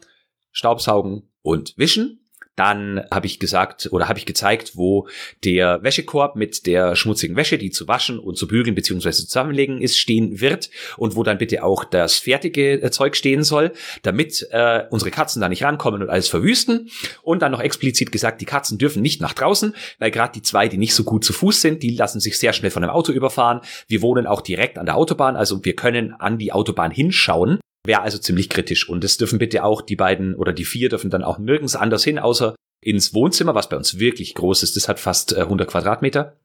Staubsaugen 0.52 1.30
und 1.42 1.74
Wischen. 1.78 2.21
Dann 2.56 3.06
habe 3.12 3.28
ich 3.28 3.40
gesagt 3.40 3.90
oder 3.92 4.10
habe 4.10 4.20
ich 4.20 4.26
gezeigt, 4.26 4.74
wo 4.76 5.08
der 5.44 5.82
Wäschekorb 5.84 6.36
mit 6.36 6.66
der 6.66 6.96
schmutzigen 6.96 7.36
Wäsche, 7.36 7.58
die 7.58 7.72
zu 7.72 7.88
waschen 7.88 8.20
und 8.20 8.38
zu 8.38 8.48
bügeln 8.48 8.76
bzw. 8.76 9.12
zusammenlegen 9.12 9.82
ist, 9.82 9.98
stehen 9.98 10.42
wird 10.42 10.70
und 10.98 11.16
wo 11.16 11.24
dann 11.24 11.38
bitte 11.38 11.64
auch 11.64 11.86
das 11.86 12.18
fertige 12.18 12.82
äh, 12.82 12.92
Zeug 12.92 13.16
stehen 13.16 13.44
soll, 13.44 13.72
damit 14.04 14.48
äh, 14.52 14.84
unsere 14.90 15.12
Katzen 15.12 15.42
da 15.42 15.50
nicht 15.50 15.64
rankommen 15.64 16.02
und 16.02 16.10
alles 16.10 16.28
verwüsten. 16.28 16.90
Und 17.22 17.42
dann 17.42 17.52
noch 17.52 17.62
explizit 17.62 18.12
gesagt, 18.12 18.42
die 18.42 18.46
Katzen 18.46 18.78
dürfen 18.78 19.02
nicht 19.02 19.22
nach 19.22 19.34
draußen, 19.34 19.74
weil 20.00 20.12
gerade 20.12 20.34
die 20.34 20.42
zwei, 20.42 20.68
die 20.68 20.78
nicht 20.78 20.94
so 20.94 21.04
gut 21.04 21.24
zu 21.24 21.34
Fuß 21.34 21.62
sind, 21.62 21.84
die 21.84 21.92
lassen 21.92 22.20
sich 22.20 22.38
sehr 22.38 22.54
schnell 22.54 22.72
von 22.72 22.84
einem 22.84 22.92
Auto 22.94 23.12
überfahren. 23.12 23.62
Wir 23.88 24.02
wohnen 24.02 24.28
auch 24.28 24.42
direkt 24.42 24.78
an 24.78 24.86
der 24.86 24.98
Autobahn, 24.98 25.36
also 25.36 25.64
wir 25.64 25.76
können 25.76 26.14
an 26.14 26.38
die 26.38 26.52
Autobahn 26.52 26.92
hinschauen 26.92 27.60
Wäre 27.86 28.02
also 28.02 28.18
ziemlich 28.18 28.50
kritisch. 28.50 28.88
Und 28.88 29.04
es 29.04 29.18
dürfen 29.18 29.40
bitte 29.40 29.64
auch 29.64 29.82
die 29.82 29.96
beiden 29.96 30.36
oder 30.36 30.54
die 30.54 30.66
vier 30.66 30.90
dürfen 30.90 31.10
dann 31.10 31.24
auch 31.24 31.40
nirgends 31.40 31.76
anders 31.76 32.04
hin, 32.04 32.20
außer 32.20 32.56
ins 32.82 33.14
Wohnzimmer, 33.14 33.56
was 33.56 33.70
bei 33.70 33.78
uns 33.78 34.00
wirklich 34.00 34.36
groß 34.36 34.64
ist. 34.64 34.76
Das 34.76 34.88
hat 34.88 35.00
fast 35.00 35.36
100 35.36 35.68
äh, 35.68 35.72
Quadratmeter. 35.72 36.38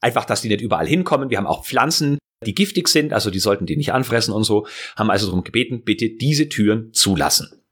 Einfach, 0.00 0.24
dass 0.24 0.42
die 0.42 0.48
nicht 0.48 0.60
überall 0.60 0.86
hinkommen. 0.86 1.30
Wir 1.30 1.38
haben 1.38 1.46
auch 1.46 1.64
Pflanzen, 1.64 2.18
die 2.44 2.54
giftig 2.54 2.88
sind, 2.88 3.12
also 3.12 3.30
die 3.30 3.38
sollten 3.38 3.66
die 3.66 3.76
nicht 3.76 3.92
anfressen 3.92 4.34
und 4.34 4.44
so. 4.44 4.66
Haben 4.96 5.10
also 5.10 5.26
darum 5.26 5.44
gebeten, 5.44 5.82
bitte 5.84 6.10
diese 6.10 6.48
Türen 6.48 6.92
zulassen. 6.92 7.62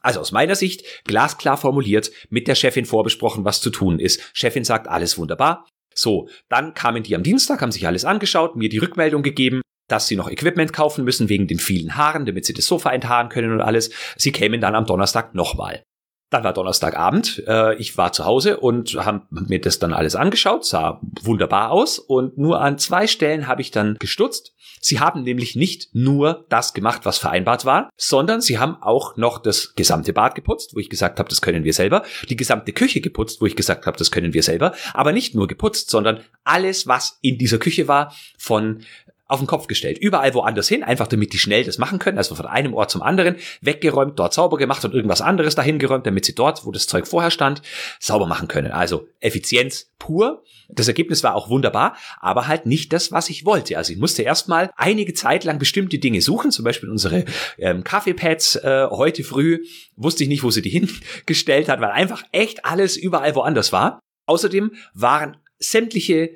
Also 0.00 0.20
aus 0.20 0.32
meiner 0.32 0.54
Sicht 0.54 0.84
glasklar 1.04 1.56
formuliert, 1.56 2.10
mit 2.30 2.48
der 2.48 2.54
Chefin 2.54 2.84
vorbesprochen, 2.84 3.44
was 3.44 3.60
zu 3.60 3.70
tun 3.70 3.98
ist. 3.98 4.20
Chefin 4.32 4.64
sagt, 4.64 4.88
alles 4.88 5.18
wunderbar. 5.18 5.66
So, 5.94 6.28
dann 6.48 6.74
kamen 6.74 7.02
die 7.02 7.14
am 7.14 7.22
Dienstag, 7.22 7.60
haben 7.60 7.72
sich 7.72 7.86
alles 7.86 8.04
angeschaut, 8.04 8.56
mir 8.56 8.68
die 8.68 8.78
Rückmeldung 8.78 9.22
gegeben, 9.22 9.60
dass 9.92 10.08
sie 10.08 10.16
noch 10.16 10.30
Equipment 10.30 10.72
kaufen 10.72 11.04
müssen 11.04 11.28
wegen 11.28 11.46
den 11.46 11.58
vielen 11.58 11.96
Haaren, 11.96 12.24
damit 12.24 12.46
sie 12.46 12.54
das 12.54 12.64
Sofa 12.64 12.90
enthaaren 12.90 13.28
können 13.28 13.52
und 13.52 13.60
alles. 13.60 13.90
Sie 14.16 14.32
kämen 14.32 14.62
dann 14.62 14.74
am 14.74 14.86
Donnerstag 14.86 15.34
nochmal. 15.34 15.82
Dann 16.30 16.44
war 16.44 16.54
Donnerstagabend, 16.54 17.44
äh, 17.46 17.74
ich 17.74 17.98
war 17.98 18.14
zu 18.14 18.24
Hause 18.24 18.58
und 18.58 18.94
habe 18.94 19.26
mir 19.28 19.60
das 19.60 19.78
dann 19.78 19.92
alles 19.92 20.16
angeschaut, 20.16 20.64
sah 20.64 20.98
wunderbar 21.20 21.70
aus 21.70 21.98
und 21.98 22.38
nur 22.38 22.62
an 22.62 22.78
zwei 22.78 23.06
Stellen 23.06 23.46
habe 23.46 23.60
ich 23.60 23.70
dann 23.70 23.96
gestutzt. 23.98 24.54
Sie 24.80 24.98
haben 24.98 25.24
nämlich 25.24 25.56
nicht 25.56 25.94
nur 25.94 26.46
das 26.48 26.72
gemacht, 26.72 27.02
was 27.04 27.18
vereinbart 27.18 27.66
war, 27.66 27.90
sondern 27.98 28.40
sie 28.40 28.58
haben 28.58 28.76
auch 28.80 29.18
noch 29.18 29.40
das 29.40 29.74
gesamte 29.74 30.14
Bad 30.14 30.34
geputzt, 30.34 30.74
wo 30.74 30.80
ich 30.80 30.88
gesagt 30.88 31.18
habe, 31.18 31.28
das 31.28 31.42
können 31.42 31.64
wir 31.64 31.74
selber, 31.74 32.02
die 32.30 32.36
gesamte 32.36 32.72
Küche 32.72 33.02
geputzt, 33.02 33.42
wo 33.42 33.46
ich 33.46 33.54
gesagt 33.54 33.84
habe, 33.84 33.98
das 33.98 34.10
können 34.10 34.32
wir 34.32 34.42
selber, 34.42 34.72
aber 34.94 35.12
nicht 35.12 35.34
nur 35.34 35.46
geputzt, 35.46 35.90
sondern 35.90 36.20
alles, 36.44 36.86
was 36.86 37.18
in 37.20 37.36
dieser 37.36 37.58
Küche 37.58 37.88
war, 37.88 38.14
von 38.38 38.82
auf 39.32 39.40
den 39.40 39.46
Kopf 39.46 39.66
gestellt. 39.66 39.98
Überall 39.98 40.34
woanders 40.34 40.68
hin, 40.68 40.82
einfach 40.82 41.06
damit 41.06 41.32
die 41.32 41.38
schnell 41.38 41.64
das 41.64 41.78
machen 41.78 41.98
können, 41.98 42.18
also 42.18 42.34
von 42.34 42.46
einem 42.46 42.74
Ort 42.74 42.90
zum 42.90 43.02
anderen, 43.02 43.36
weggeräumt, 43.62 44.18
dort 44.18 44.34
sauber 44.34 44.58
gemacht 44.58 44.84
und 44.84 44.94
irgendwas 44.94 45.22
anderes 45.22 45.54
dahin 45.54 45.78
geräumt, 45.78 46.06
damit 46.06 46.26
sie 46.26 46.34
dort, 46.34 46.66
wo 46.66 46.70
das 46.70 46.86
Zeug 46.86 47.06
vorher 47.06 47.30
stand, 47.30 47.62
sauber 47.98 48.26
machen 48.26 48.46
können. 48.46 48.72
Also 48.72 49.08
Effizienz 49.20 49.90
pur. 49.98 50.42
Das 50.68 50.88
Ergebnis 50.88 51.22
war 51.22 51.34
auch 51.34 51.48
wunderbar, 51.48 51.96
aber 52.20 52.46
halt 52.46 52.66
nicht 52.66 52.92
das, 52.92 53.10
was 53.10 53.30
ich 53.30 53.44
wollte. 53.44 53.76
Also 53.78 53.92
ich 53.92 53.98
musste 53.98 54.22
erstmal 54.22 54.70
einige 54.76 55.14
Zeit 55.14 55.44
lang 55.44 55.58
bestimmte 55.58 55.98
Dinge 55.98 56.20
suchen, 56.20 56.50
zum 56.50 56.64
Beispiel 56.64 56.90
unsere 56.90 57.24
ähm, 57.58 57.84
Kaffeepads 57.84 58.56
äh, 58.56 58.86
heute 58.90 59.24
früh, 59.24 59.64
wusste 59.96 60.24
ich 60.24 60.28
nicht, 60.28 60.42
wo 60.42 60.50
sie 60.50 60.62
die 60.62 60.70
hingestellt 61.26 61.68
hat, 61.68 61.80
weil 61.80 61.90
einfach 61.90 62.22
echt 62.32 62.64
alles 62.64 62.96
überall 62.96 63.34
woanders 63.34 63.72
war. 63.72 64.00
Außerdem 64.26 64.72
waren 64.94 65.36
sämtliche 65.58 66.30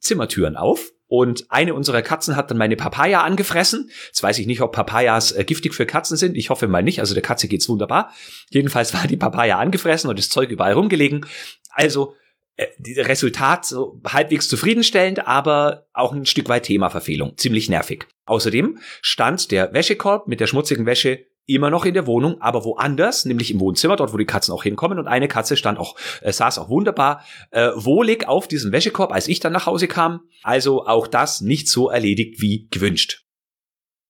Zimmertüren 0.00 0.56
auf 0.56 0.92
und 1.10 1.46
eine 1.48 1.74
unserer 1.74 2.02
Katzen 2.02 2.36
hat 2.36 2.52
dann 2.52 2.56
meine 2.56 2.76
Papaya 2.76 3.24
angefressen. 3.24 3.90
Jetzt 4.06 4.22
weiß 4.22 4.38
ich 4.38 4.46
nicht, 4.46 4.60
ob 4.60 4.70
Papayas 4.70 5.32
äh, 5.32 5.42
giftig 5.42 5.74
für 5.74 5.84
Katzen 5.84 6.16
sind. 6.16 6.36
Ich 6.36 6.50
hoffe 6.50 6.68
mal 6.68 6.84
nicht. 6.84 7.00
Also 7.00 7.14
der 7.14 7.22
Katze 7.22 7.48
geht's 7.48 7.68
wunderbar. 7.68 8.12
Jedenfalls 8.50 8.94
war 8.94 9.08
die 9.08 9.16
Papaya 9.16 9.58
angefressen 9.58 10.08
und 10.08 10.20
das 10.20 10.28
Zeug 10.28 10.50
überall 10.50 10.74
rumgelegen. 10.74 11.26
Also 11.70 12.14
äh, 12.54 12.68
Resultat 13.00 13.66
so 13.66 14.00
halbwegs 14.06 14.48
zufriedenstellend, 14.48 15.26
aber 15.26 15.88
auch 15.92 16.12
ein 16.12 16.26
Stück 16.26 16.48
weit 16.48 16.62
Themaverfehlung. 16.62 17.36
Ziemlich 17.36 17.68
nervig. 17.68 18.06
Außerdem 18.26 18.78
stand 19.02 19.50
der 19.50 19.72
Wäschekorb 19.72 20.28
mit 20.28 20.38
der 20.38 20.46
schmutzigen 20.46 20.86
Wäsche 20.86 21.26
immer 21.54 21.70
noch 21.70 21.84
in 21.84 21.94
der 21.94 22.06
Wohnung, 22.06 22.40
aber 22.40 22.64
woanders, 22.64 23.24
nämlich 23.24 23.50
im 23.50 23.60
Wohnzimmer, 23.60 23.96
dort 23.96 24.12
wo 24.12 24.16
die 24.16 24.26
Katzen 24.26 24.52
auch 24.54 24.62
hinkommen. 24.62 24.98
Und 24.98 25.08
eine 25.08 25.28
Katze 25.28 25.56
stand 25.56 25.78
auch, 25.78 25.96
äh, 26.22 26.32
saß 26.32 26.58
auch 26.58 26.68
wunderbar 26.68 27.24
äh, 27.50 27.70
wohlig 27.74 28.28
auf 28.28 28.48
diesem 28.48 28.72
Wäschekorb, 28.72 29.12
als 29.12 29.28
ich 29.28 29.40
dann 29.40 29.52
nach 29.52 29.66
Hause 29.66 29.88
kam. 29.88 30.20
Also 30.42 30.86
auch 30.86 31.06
das 31.06 31.40
nicht 31.40 31.68
so 31.68 31.88
erledigt 31.88 32.40
wie 32.40 32.68
gewünscht. 32.70 33.24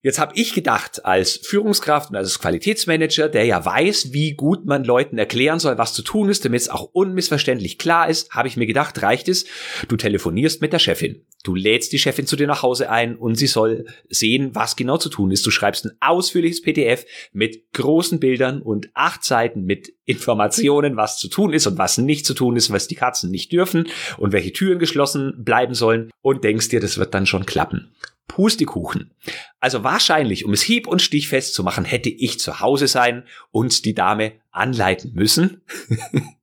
Jetzt 0.02 0.18
habe 0.18 0.32
ich 0.34 0.54
gedacht, 0.54 1.04
als 1.04 1.36
Führungskraft 1.36 2.08
und 2.08 2.16
als 2.16 2.38
Qualitätsmanager, 2.38 3.28
der 3.28 3.44
ja 3.44 3.62
weiß, 3.62 4.14
wie 4.14 4.32
gut 4.32 4.64
man 4.64 4.82
Leuten 4.82 5.18
erklären 5.18 5.58
soll, 5.58 5.76
was 5.76 5.92
zu 5.92 6.00
tun 6.00 6.30
ist, 6.30 6.42
damit 6.42 6.62
es 6.62 6.70
auch 6.70 6.88
unmissverständlich 6.92 7.76
klar 7.76 8.08
ist, 8.08 8.30
habe 8.30 8.48
ich 8.48 8.56
mir 8.56 8.64
gedacht, 8.64 9.02
reicht 9.02 9.28
es, 9.28 9.44
du 9.88 9.98
telefonierst 9.98 10.62
mit 10.62 10.72
der 10.72 10.78
Chefin. 10.78 11.26
Du 11.44 11.54
lädst 11.54 11.92
die 11.92 11.98
Chefin 11.98 12.26
zu 12.26 12.36
dir 12.36 12.46
nach 12.46 12.62
Hause 12.62 12.88
ein 12.88 13.14
und 13.14 13.34
sie 13.34 13.46
soll 13.46 13.84
sehen, 14.08 14.54
was 14.54 14.74
genau 14.74 14.96
zu 14.96 15.10
tun 15.10 15.30
ist. 15.32 15.44
Du 15.46 15.50
schreibst 15.50 15.84
ein 15.84 15.92
ausführliches 16.00 16.62
PDF 16.62 17.04
mit 17.34 17.70
großen 17.74 18.20
Bildern 18.20 18.62
und 18.62 18.88
acht 18.94 19.22
Seiten 19.22 19.64
mit 19.64 19.92
Informationen, 20.06 20.96
was 20.96 21.18
zu 21.18 21.28
tun 21.28 21.52
ist 21.52 21.66
und 21.66 21.76
was 21.76 21.98
nicht 21.98 22.24
zu 22.24 22.32
tun 22.32 22.56
ist, 22.56 22.72
was 22.72 22.88
die 22.88 22.94
Katzen 22.94 23.30
nicht 23.30 23.52
dürfen 23.52 23.86
und 24.16 24.32
welche 24.32 24.52
Türen 24.52 24.78
geschlossen 24.78 25.34
bleiben 25.44 25.74
sollen 25.74 26.10
und 26.22 26.42
denkst 26.42 26.70
dir, 26.70 26.80
das 26.80 26.96
wird 26.96 27.12
dann 27.12 27.26
schon 27.26 27.44
klappen. 27.44 27.92
Pustekuchen. 28.30 29.10
Also 29.58 29.82
wahrscheinlich, 29.82 30.44
um 30.44 30.52
es 30.52 30.62
hieb- 30.62 30.86
und 30.86 31.02
stichfest 31.02 31.52
zu 31.52 31.64
machen, 31.64 31.84
hätte 31.84 32.10
ich 32.10 32.38
zu 32.38 32.60
Hause 32.60 32.86
sein 32.86 33.24
und 33.50 33.84
die 33.84 33.92
Dame 33.92 34.34
anleiten 34.52 35.12
müssen. 35.14 35.62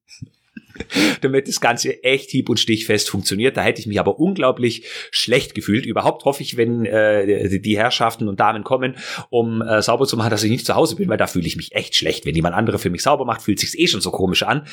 damit 1.22 1.48
das 1.48 1.62
Ganze 1.62 2.03
echt 2.03 2.29
hieb- 2.29 2.50
und 2.50 2.60
stichfest 2.60 3.10
funktioniert. 3.10 3.57
Da 3.57 3.62
hätte 3.62 3.79
ich 3.79 3.88
mich 3.88 4.00
aber 4.00 4.19
unglaublich 4.19 4.86
schlecht 5.12 5.55
gefühlt. 5.55 5.86
Überhaupt 5.86 6.25
hoffe 6.25 6.43
ich, 6.43 6.57
wenn 6.57 6.86
äh, 6.86 7.60
die 7.60 7.77
Herrschaften 7.77 8.27
und 8.27 8.39
Damen 8.39 8.63
kommen, 8.63 8.96
um 9.29 9.62
äh, 9.62 9.81
sauber 9.81 10.05
zu 10.05 10.17
machen, 10.17 10.29
dass 10.29 10.43
ich 10.43 10.51
nicht 10.51 10.65
zu 10.65 10.75
Hause 10.75 10.96
bin, 10.96 11.10
weil 11.10 11.17
da 11.17 11.27
fühle 11.27 11.48
ich 11.48 11.57
mich 11.57 11.74
echt 11.74 11.96
schlecht. 11.96 12.25
Wenn 12.25 12.36
jemand 12.36 12.55
andere 12.55 12.79
für 12.79 12.89
mich 12.89 13.01
sauber 13.01 13.25
macht, 13.25 13.41
fühlt 13.41 13.60
sich's 13.60 13.75
eh 13.75 13.88
schon 13.88 14.01
so 14.01 14.12
komisch 14.12 14.43
an. 14.43 14.67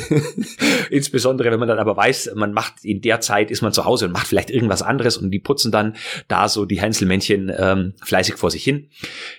Insbesondere, 0.90 1.50
wenn 1.50 1.58
man 1.58 1.68
dann 1.68 1.78
aber 1.78 1.96
weiß, 1.96 2.32
man 2.34 2.52
macht 2.52 2.84
in 2.84 3.00
der 3.00 3.20
Zeit, 3.20 3.50
ist 3.50 3.62
man 3.62 3.72
zu 3.72 3.84
Hause 3.84 4.06
und 4.06 4.12
macht 4.12 4.26
vielleicht 4.26 4.50
irgendwas 4.50 4.82
anderes 4.82 5.16
und 5.16 5.30
die 5.30 5.38
putzen 5.38 5.72
dann 5.72 5.96
da 6.28 6.48
so 6.48 6.64
die 6.64 6.80
Heinzelmännchen 6.80 7.52
ähm, 7.56 7.94
fleißig 8.02 8.36
vor 8.36 8.50
sich 8.50 8.64
hin. 8.64 8.88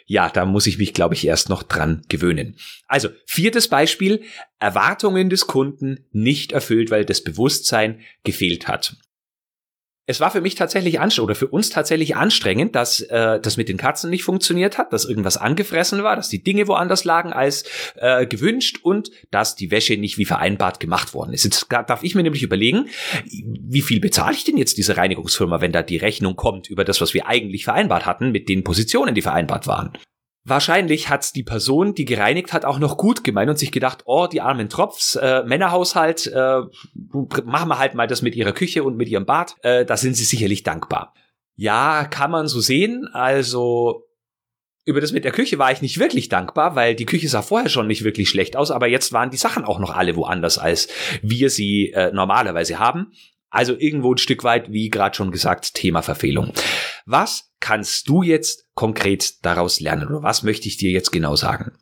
Ja, 0.06 0.30
da 0.30 0.46
muss 0.46 0.68
ich 0.68 0.78
mich, 0.78 0.94
glaube 0.94 1.16
ich, 1.16 1.26
erst 1.26 1.50
noch 1.50 1.64
dran 1.64 2.04
gewöhnen. 2.10 2.56
Also, 2.88 3.10
viertes 3.26 3.68
Beispiel, 3.68 4.22
Erwartungen 4.60 5.30
des 5.30 5.48
Kunden 5.48 5.83
nicht 6.12 6.52
erfüllt, 6.52 6.92
weil 6.92 7.06
das 7.06 7.22
Bewusstsein 7.22 8.00
gefehlt 8.24 8.68
hat. 8.68 8.98
Es 10.06 10.20
war 10.20 10.32
für 10.32 10.42
mich 10.42 10.56
tatsächlich 10.56 11.00
anstrengend 11.00 11.30
oder 11.30 11.36
für 11.36 11.48
uns 11.48 11.70
tatsächlich 11.70 12.18
anstrengend, 12.18 12.76
dass 12.76 13.00
äh, 13.00 13.40
das 13.40 13.56
mit 13.56 13.70
den 13.70 13.78
Katzen 13.78 14.10
nicht 14.10 14.26
funktioniert 14.26 14.78
hat, 14.78 14.92
dass 14.92 15.06
irgendwas 15.06 15.38
angefressen 15.38 16.04
war, 16.04 16.18
dass 16.18 16.28
die 16.28 16.44
Dinge 16.44 16.68
woanders 16.68 17.06
lagen 17.06 17.32
als 17.32 17.64
äh, 17.96 18.28
gewünscht 18.28 18.80
und 18.84 19.12
dass 19.32 19.56
die 19.56 19.72
Wäsche 19.72 19.96
nicht 19.96 20.18
wie 20.18 20.26
vereinbart 20.26 20.82
gemacht 20.82 21.14
worden 21.14 21.32
ist. 21.32 21.46
Jetzt 21.46 21.68
darf 21.70 22.04
ich 22.04 22.16
mir 22.16 22.24
nämlich 22.24 22.44
überlegen, 22.44 22.90
wie 23.24 23.82
viel 23.82 24.02
bezahle 24.02 24.36
ich 24.36 24.44
denn 24.44 24.58
jetzt 24.58 24.78
diese 24.78 24.98
Reinigungsfirma, 24.98 25.62
wenn 25.62 25.72
da 25.72 25.82
die 25.84 25.98
Rechnung 25.98 26.36
kommt 26.36 26.70
über 26.70 26.84
das, 26.84 27.00
was 27.00 27.14
wir 27.14 27.28
eigentlich 27.28 27.64
vereinbart 27.64 28.06
hatten, 28.06 28.32
mit 28.32 28.50
den 28.50 28.66
Positionen, 28.66 29.16
die 29.16 29.22
vereinbart 29.22 29.68
waren. 29.68 29.94
Wahrscheinlich 30.46 31.10
hat's 31.10 31.32
die 31.32 31.44
Person, 31.44 31.96
die 31.96 32.04
gereinigt 32.04 32.52
hat, 32.52 32.66
auch 32.66 32.78
noch 32.78 32.98
gut 32.98 33.24
gemeint 33.24 33.50
und 33.50 33.58
sich 33.58 33.72
gedacht, 33.72 34.04
oh, 34.06 34.28
die 34.28 34.42
armen 34.42 34.68
Tropfs, 34.68 35.16
äh, 35.16 35.44
Männerhaushalt, 35.44 36.28
äh, 36.28 36.62
machen 37.46 37.70
wir 37.70 37.80
halt 37.80 37.94
mal 37.94 38.08
das 38.08 38.22
mit 38.22 38.36
ihrer 38.36 38.52
Küche 38.52 38.84
und 38.84 38.98
mit 38.98 39.08
ihrem 39.08 39.26
Bad, 39.26 39.56
äh, 39.62 39.86
da 39.86 39.96
sind 39.96 40.16
sie 40.16 40.26
sicherlich 40.26 40.64
dankbar. 40.64 41.14
Ja, 41.56 42.04
kann 42.06 42.32
man 42.32 42.48
so 42.48 42.60
sehen. 42.60 43.08
Also 43.14 44.06
über 44.86 45.00
das 45.00 45.14
mit 45.14 45.24
der 45.24 45.32
Küche 45.32 45.60
war 45.60 45.72
ich 45.72 45.82
nicht 45.82 46.00
wirklich 46.00 46.28
dankbar, 46.28 46.76
weil 46.76 46.96
die 46.96 47.06
Küche 47.06 47.30
sah 47.30 47.42
vorher 47.42 47.70
schon 47.70 47.88
nicht 47.88 48.04
wirklich 48.04 48.30
schlecht 48.30 48.58
aus, 48.58 48.70
aber 48.70 48.88
jetzt 48.88 49.14
waren 49.14 49.30
die 49.30 49.38
Sachen 49.38 49.64
auch 49.64 49.80
noch 49.80 49.96
alle 49.96 50.16
woanders, 50.18 50.58
als 50.58 50.90
wir 51.22 51.50
sie 51.50 51.92
äh, 51.92 52.12
normalerweise 52.12 52.80
haben. 52.80 53.14
Also 53.54 53.76
irgendwo 53.78 54.14
ein 54.14 54.18
Stück 54.18 54.44
weit, 54.44 54.72
wie 54.72 54.90
gerade 54.90 55.16
schon 55.16 55.32
gesagt, 55.32 55.76
Thema 55.76 56.02
Verfehlung. 56.02 56.52
Was 57.06 57.54
kannst 57.60 58.10
du 58.10 58.24
jetzt 58.24 58.66
konkret 58.74 59.46
daraus 59.46 59.80
lernen 59.80 60.08
oder 60.08 60.24
was 60.24 60.42
möchte 60.42 60.68
ich 60.68 60.78
dir 60.78 60.90
jetzt 60.90 61.12
genau 61.12 61.36
sagen? 61.36 61.78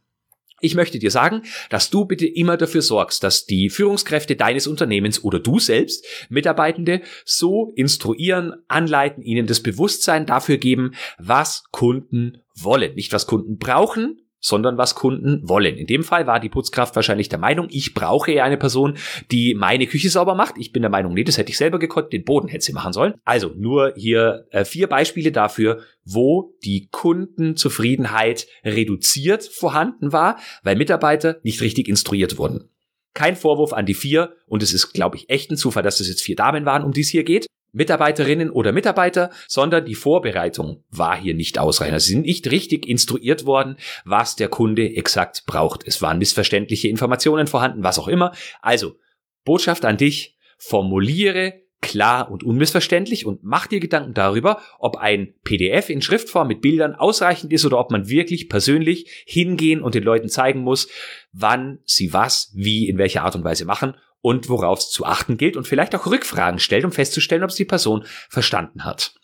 Ich 0.59 0.75
möchte 0.75 0.99
dir 0.99 1.09
sagen, 1.09 1.43
dass 1.69 1.89
du 1.89 2.03
bitte 2.03 2.27
immer 2.27 2.57
dafür 2.57 2.81
sorgst, 2.81 3.23
dass 3.23 3.45
die 3.45 3.69
Führungskräfte 3.69 4.35
deines 4.35 4.67
Unternehmens 4.67 5.23
oder 5.23 5.39
du 5.39 5.59
selbst 5.59 6.05
Mitarbeitende 6.29 7.01
so 7.23 7.71
instruieren, 7.75 8.53
anleiten, 8.67 9.23
ihnen 9.23 9.47
das 9.47 9.63
Bewusstsein 9.63 10.25
dafür 10.25 10.57
geben, 10.57 10.91
was 11.17 11.63
Kunden 11.71 12.43
wollen. 12.53 12.95
Nicht 12.95 13.13
was 13.13 13.27
Kunden 13.27 13.57
brauchen, 13.57 14.19
sondern 14.41 14.77
was 14.77 14.95
Kunden 14.95 15.47
wollen. 15.47 15.77
In 15.77 15.87
dem 15.87 16.03
Fall 16.03 16.27
war 16.27 16.39
die 16.39 16.49
Putzkraft 16.49 16.95
wahrscheinlich 16.95 17.29
der 17.29 17.39
Meinung, 17.39 17.67
ich 17.69 17.93
brauche 17.93 18.31
ja 18.31 18.43
eine 18.43 18.57
Person, 18.57 18.97
die 19.31 19.53
meine 19.53 19.87
Küche 19.87 20.09
sauber 20.09 20.35
macht. 20.35 20.55
Ich 20.57 20.73
bin 20.73 20.81
der 20.81 20.91
Meinung, 20.91 21.13
nee, 21.13 21.23
das 21.23 21.37
hätte 21.37 21.51
ich 21.51 21.57
selber 21.57 21.79
gekonnt, 21.79 22.11
den 22.11 22.25
Boden 22.25 22.49
hätte 22.49 22.65
sie 22.65 22.73
machen 22.73 22.91
sollen. 22.91 23.13
Also 23.23 23.53
nur 23.55 23.93
hier 23.95 24.47
äh, 24.49 24.65
vier 24.65 24.87
Beispiele 24.87 25.31
dafür, 25.31 25.81
wo 26.03 26.55
die 26.63 26.89
Kundenzufriedenheit 26.91 28.47
reduziert 28.65 29.43
vorhanden 29.43 30.11
war, 30.11 30.37
weil 30.63 30.75
Mitarbeiter 30.75 31.37
nicht 31.43 31.61
richtig 31.61 31.87
instruiert 31.87 32.37
wurden. 32.37 32.69
Kein 33.13 33.35
Vorwurf 33.35 33.73
an 33.73 33.85
die 33.85 33.93
vier, 33.93 34.35
und 34.47 34.63
es 34.63 34.73
ist, 34.73 34.93
glaube 34.93 35.17
ich, 35.17 35.29
echt 35.29 35.51
ein 35.51 35.57
Zufall, 35.57 35.83
dass 35.83 35.99
es 35.99 36.07
jetzt 36.07 36.21
vier 36.21 36.37
Damen 36.37 36.65
waren, 36.65 36.83
um 36.83 36.93
die 36.93 37.01
es 37.01 37.09
hier 37.09 37.23
geht. 37.25 37.45
Mitarbeiterinnen 37.73 38.49
oder 38.49 38.71
Mitarbeiter, 38.71 39.31
sondern 39.47 39.85
die 39.85 39.95
Vorbereitung 39.95 40.83
war 40.89 41.17
hier 41.17 41.33
nicht 41.33 41.57
ausreichend. 41.57 41.93
Also 41.93 42.07
sie 42.07 42.13
sind 42.13 42.25
nicht 42.25 42.51
richtig 42.51 42.87
instruiert 42.87 43.45
worden, 43.45 43.77
was 44.03 44.35
der 44.35 44.49
Kunde 44.49 44.95
exakt 44.95 45.45
braucht. 45.45 45.87
Es 45.87 46.01
waren 46.01 46.17
missverständliche 46.17 46.89
Informationen 46.89 47.47
vorhanden, 47.47 47.83
was 47.83 47.99
auch 47.99 48.07
immer. 48.07 48.33
Also, 48.61 48.95
Botschaft 49.43 49.85
an 49.85 49.97
dich, 49.97 50.37
formuliere 50.57 51.61
klar 51.81 52.29
und 52.29 52.43
unmissverständlich 52.43 53.25
und 53.25 53.43
mach 53.43 53.65
dir 53.65 53.79
Gedanken 53.79 54.13
darüber, 54.13 54.61
ob 54.77 54.97
ein 54.97 55.33
PDF 55.43 55.89
in 55.89 56.01
Schriftform 56.01 56.47
mit 56.47 56.61
Bildern 56.61 56.93
ausreichend 56.93 57.51
ist 57.51 57.65
oder 57.65 57.79
ob 57.79 57.89
man 57.89 58.07
wirklich 58.07 58.49
persönlich 58.49 59.23
hingehen 59.25 59.81
und 59.81 59.95
den 59.95 60.03
Leuten 60.03 60.29
zeigen 60.29 60.61
muss, 60.61 60.89
wann 61.33 61.79
sie 61.85 62.13
was, 62.13 62.51
wie, 62.53 62.87
in 62.87 62.99
welcher 62.99 63.23
Art 63.23 63.35
und 63.35 63.43
Weise 63.43 63.65
machen 63.65 63.95
und 64.21 64.49
worauf 64.49 64.79
es 64.79 64.89
zu 64.89 65.05
achten 65.05 65.37
gilt 65.37 65.57
und 65.57 65.67
vielleicht 65.67 65.95
auch 65.95 66.05
Rückfragen 66.05 66.59
stellt, 66.59 66.85
um 66.85 66.91
festzustellen, 66.91 67.43
ob 67.43 67.49
es 67.49 67.55
die 67.55 67.65
Person 67.65 68.05
verstanden 68.29 68.83
hat. 68.83 69.15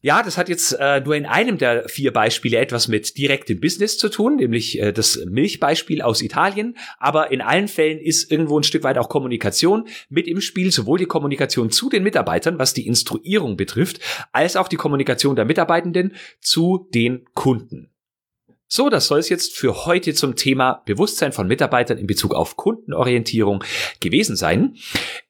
Ja, 0.00 0.22
das 0.22 0.38
hat 0.38 0.48
jetzt 0.48 0.76
äh, 0.78 1.00
nur 1.00 1.16
in 1.16 1.26
einem 1.26 1.58
der 1.58 1.88
vier 1.88 2.12
Beispiele 2.12 2.58
etwas 2.58 2.86
mit 2.86 3.18
direktem 3.18 3.58
Business 3.58 3.98
zu 3.98 4.08
tun, 4.08 4.36
nämlich 4.36 4.80
äh, 4.80 4.92
das 4.92 5.24
Milchbeispiel 5.26 6.02
aus 6.02 6.22
Italien. 6.22 6.76
Aber 6.98 7.32
in 7.32 7.40
allen 7.40 7.66
Fällen 7.66 7.98
ist 7.98 8.30
irgendwo 8.30 8.60
ein 8.60 8.62
Stück 8.62 8.84
weit 8.84 8.96
auch 8.96 9.08
Kommunikation 9.08 9.88
mit 10.08 10.28
im 10.28 10.40
Spiel, 10.40 10.70
sowohl 10.70 10.98
die 10.98 11.06
Kommunikation 11.06 11.70
zu 11.70 11.88
den 11.88 12.04
Mitarbeitern, 12.04 12.60
was 12.60 12.74
die 12.74 12.86
Instruierung 12.86 13.56
betrifft, 13.56 13.98
als 14.30 14.54
auch 14.54 14.68
die 14.68 14.76
Kommunikation 14.76 15.34
der 15.34 15.46
Mitarbeitenden 15.46 16.14
zu 16.40 16.88
den 16.94 17.24
Kunden. 17.34 17.90
So, 18.70 18.90
das 18.90 19.06
soll 19.06 19.18
es 19.18 19.30
jetzt 19.30 19.56
für 19.56 19.86
heute 19.86 20.12
zum 20.12 20.36
Thema 20.36 20.82
Bewusstsein 20.84 21.32
von 21.32 21.48
Mitarbeitern 21.48 21.96
in 21.96 22.06
Bezug 22.06 22.34
auf 22.34 22.56
Kundenorientierung 22.56 23.64
gewesen 24.00 24.36
sein. 24.36 24.76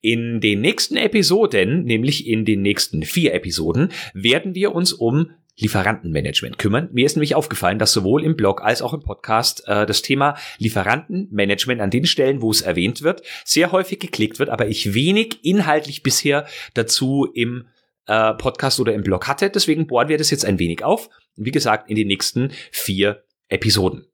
In 0.00 0.40
den 0.40 0.60
nächsten 0.60 0.96
Episoden, 0.96 1.84
nämlich 1.84 2.26
in 2.26 2.44
den 2.44 2.62
nächsten 2.62 3.04
vier 3.04 3.34
Episoden, 3.34 3.90
werden 4.12 4.56
wir 4.56 4.74
uns 4.74 4.92
um 4.92 5.30
Lieferantenmanagement 5.56 6.58
kümmern. 6.58 6.88
Mir 6.92 7.06
ist 7.06 7.14
nämlich 7.14 7.36
aufgefallen, 7.36 7.78
dass 7.78 7.92
sowohl 7.92 8.24
im 8.24 8.34
Blog 8.34 8.60
als 8.62 8.82
auch 8.82 8.92
im 8.92 9.02
Podcast 9.02 9.62
äh, 9.68 9.86
das 9.86 10.02
Thema 10.02 10.36
Lieferantenmanagement 10.58 11.80
an 11.80 11.90
den 11.90 12.06
Stellen, 12.06 12.42
wo 12.42 12.50
es 12.50 12.62
erwähnt 12.62 13.02
wird, 13.02 13.22
sehr 13.44 13.70
häufig 13.70 14.00
geklickt 14.00 14.40
wird, 14.40 14.50
aber 14.50 14.66
ich 14.66 14.94
wenig 14.94 15.44
inhaltlich 15.44 16.02
bisher 16.02 16.46
dazu 16.74 17.28
im 17.32 17.68
äh, 18.06 18.34
Podcast 18.34 18.80
oder 18.80 18.94
im 18.94 19.02
Blog 19.02 19.28
hatte. 19.28 19.48
Deswegen 19.48 19.86
bohren 19.86 20.08
wir 20.08 20.18
das 20.18 20.30
jetzt 20.30 20.44
ein 20.44 20.58
wenig 20.58 20.82
auf. 20.82 21.08
Wie 21.36 21.52
gesagt, 21.52 21.88
in 21.88 21.94
den 21.94 22.08
nächsten 22.08 22.50
vier 22.72 23.22
Episoden. 23.48 24.06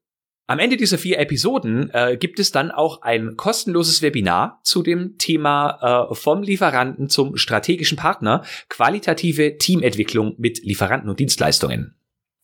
Am 0.46 0.58
Ende 0.58 0.76
dieser 0.76 0.98
vier 0.98 1.18
Episoden 1.18 1.88
äh, 1.94 2.18
gibt 2.18 2.38
es 2.38 2.52
dann 2.52 2.70
auch 2.70 3.00
ein 3.00 3.36
kostenloses 3.36 4.02
Webinar 4.02 4.60
zu 4.62 4.82
dem 4.82 5.16
Thema 5.16 6.10
äh, 6.10 6.14
vom 6.14 6.42
Lieferanten 6.42 7.08
zum 7.08 7.38
strategischen 7.38 7.96
Partner, 7.96 8.44
qualitative 8.68 9.56
Teamentwicklung 9.56 10.34
mit 10.36 10.62
Lieferanten 10.62 11.08
und 11.08 11.18
Dienstleistungen. 11.18 11.96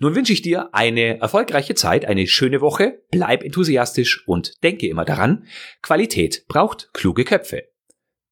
Nun 0.00 0.14
wünsche 0.14 0.32
ich 0.32 0.42
dir 0.42 0.70
eine 0.72 1.20
erfolgreiche 1.20 1.74
Zeit, 1.74 2.04
eine 2.04 2.26
schöne 2.26 2.60
Woche, 2.60 3.02
bleib 3.10 3.42
enthusiastisch 3.42 4.26
und 4.26 4.62
denke 4.62 4.86
immer 4.86 5.04
daran, 5.04 5.46
Qualität 5.82 6.44
braucht 6.48 6.90
kluge 6.92 7.24
Köpfe. 7.24 7.64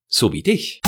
So 0.07 0.33
wie 0.33 0.43
dich. 0.43 0.81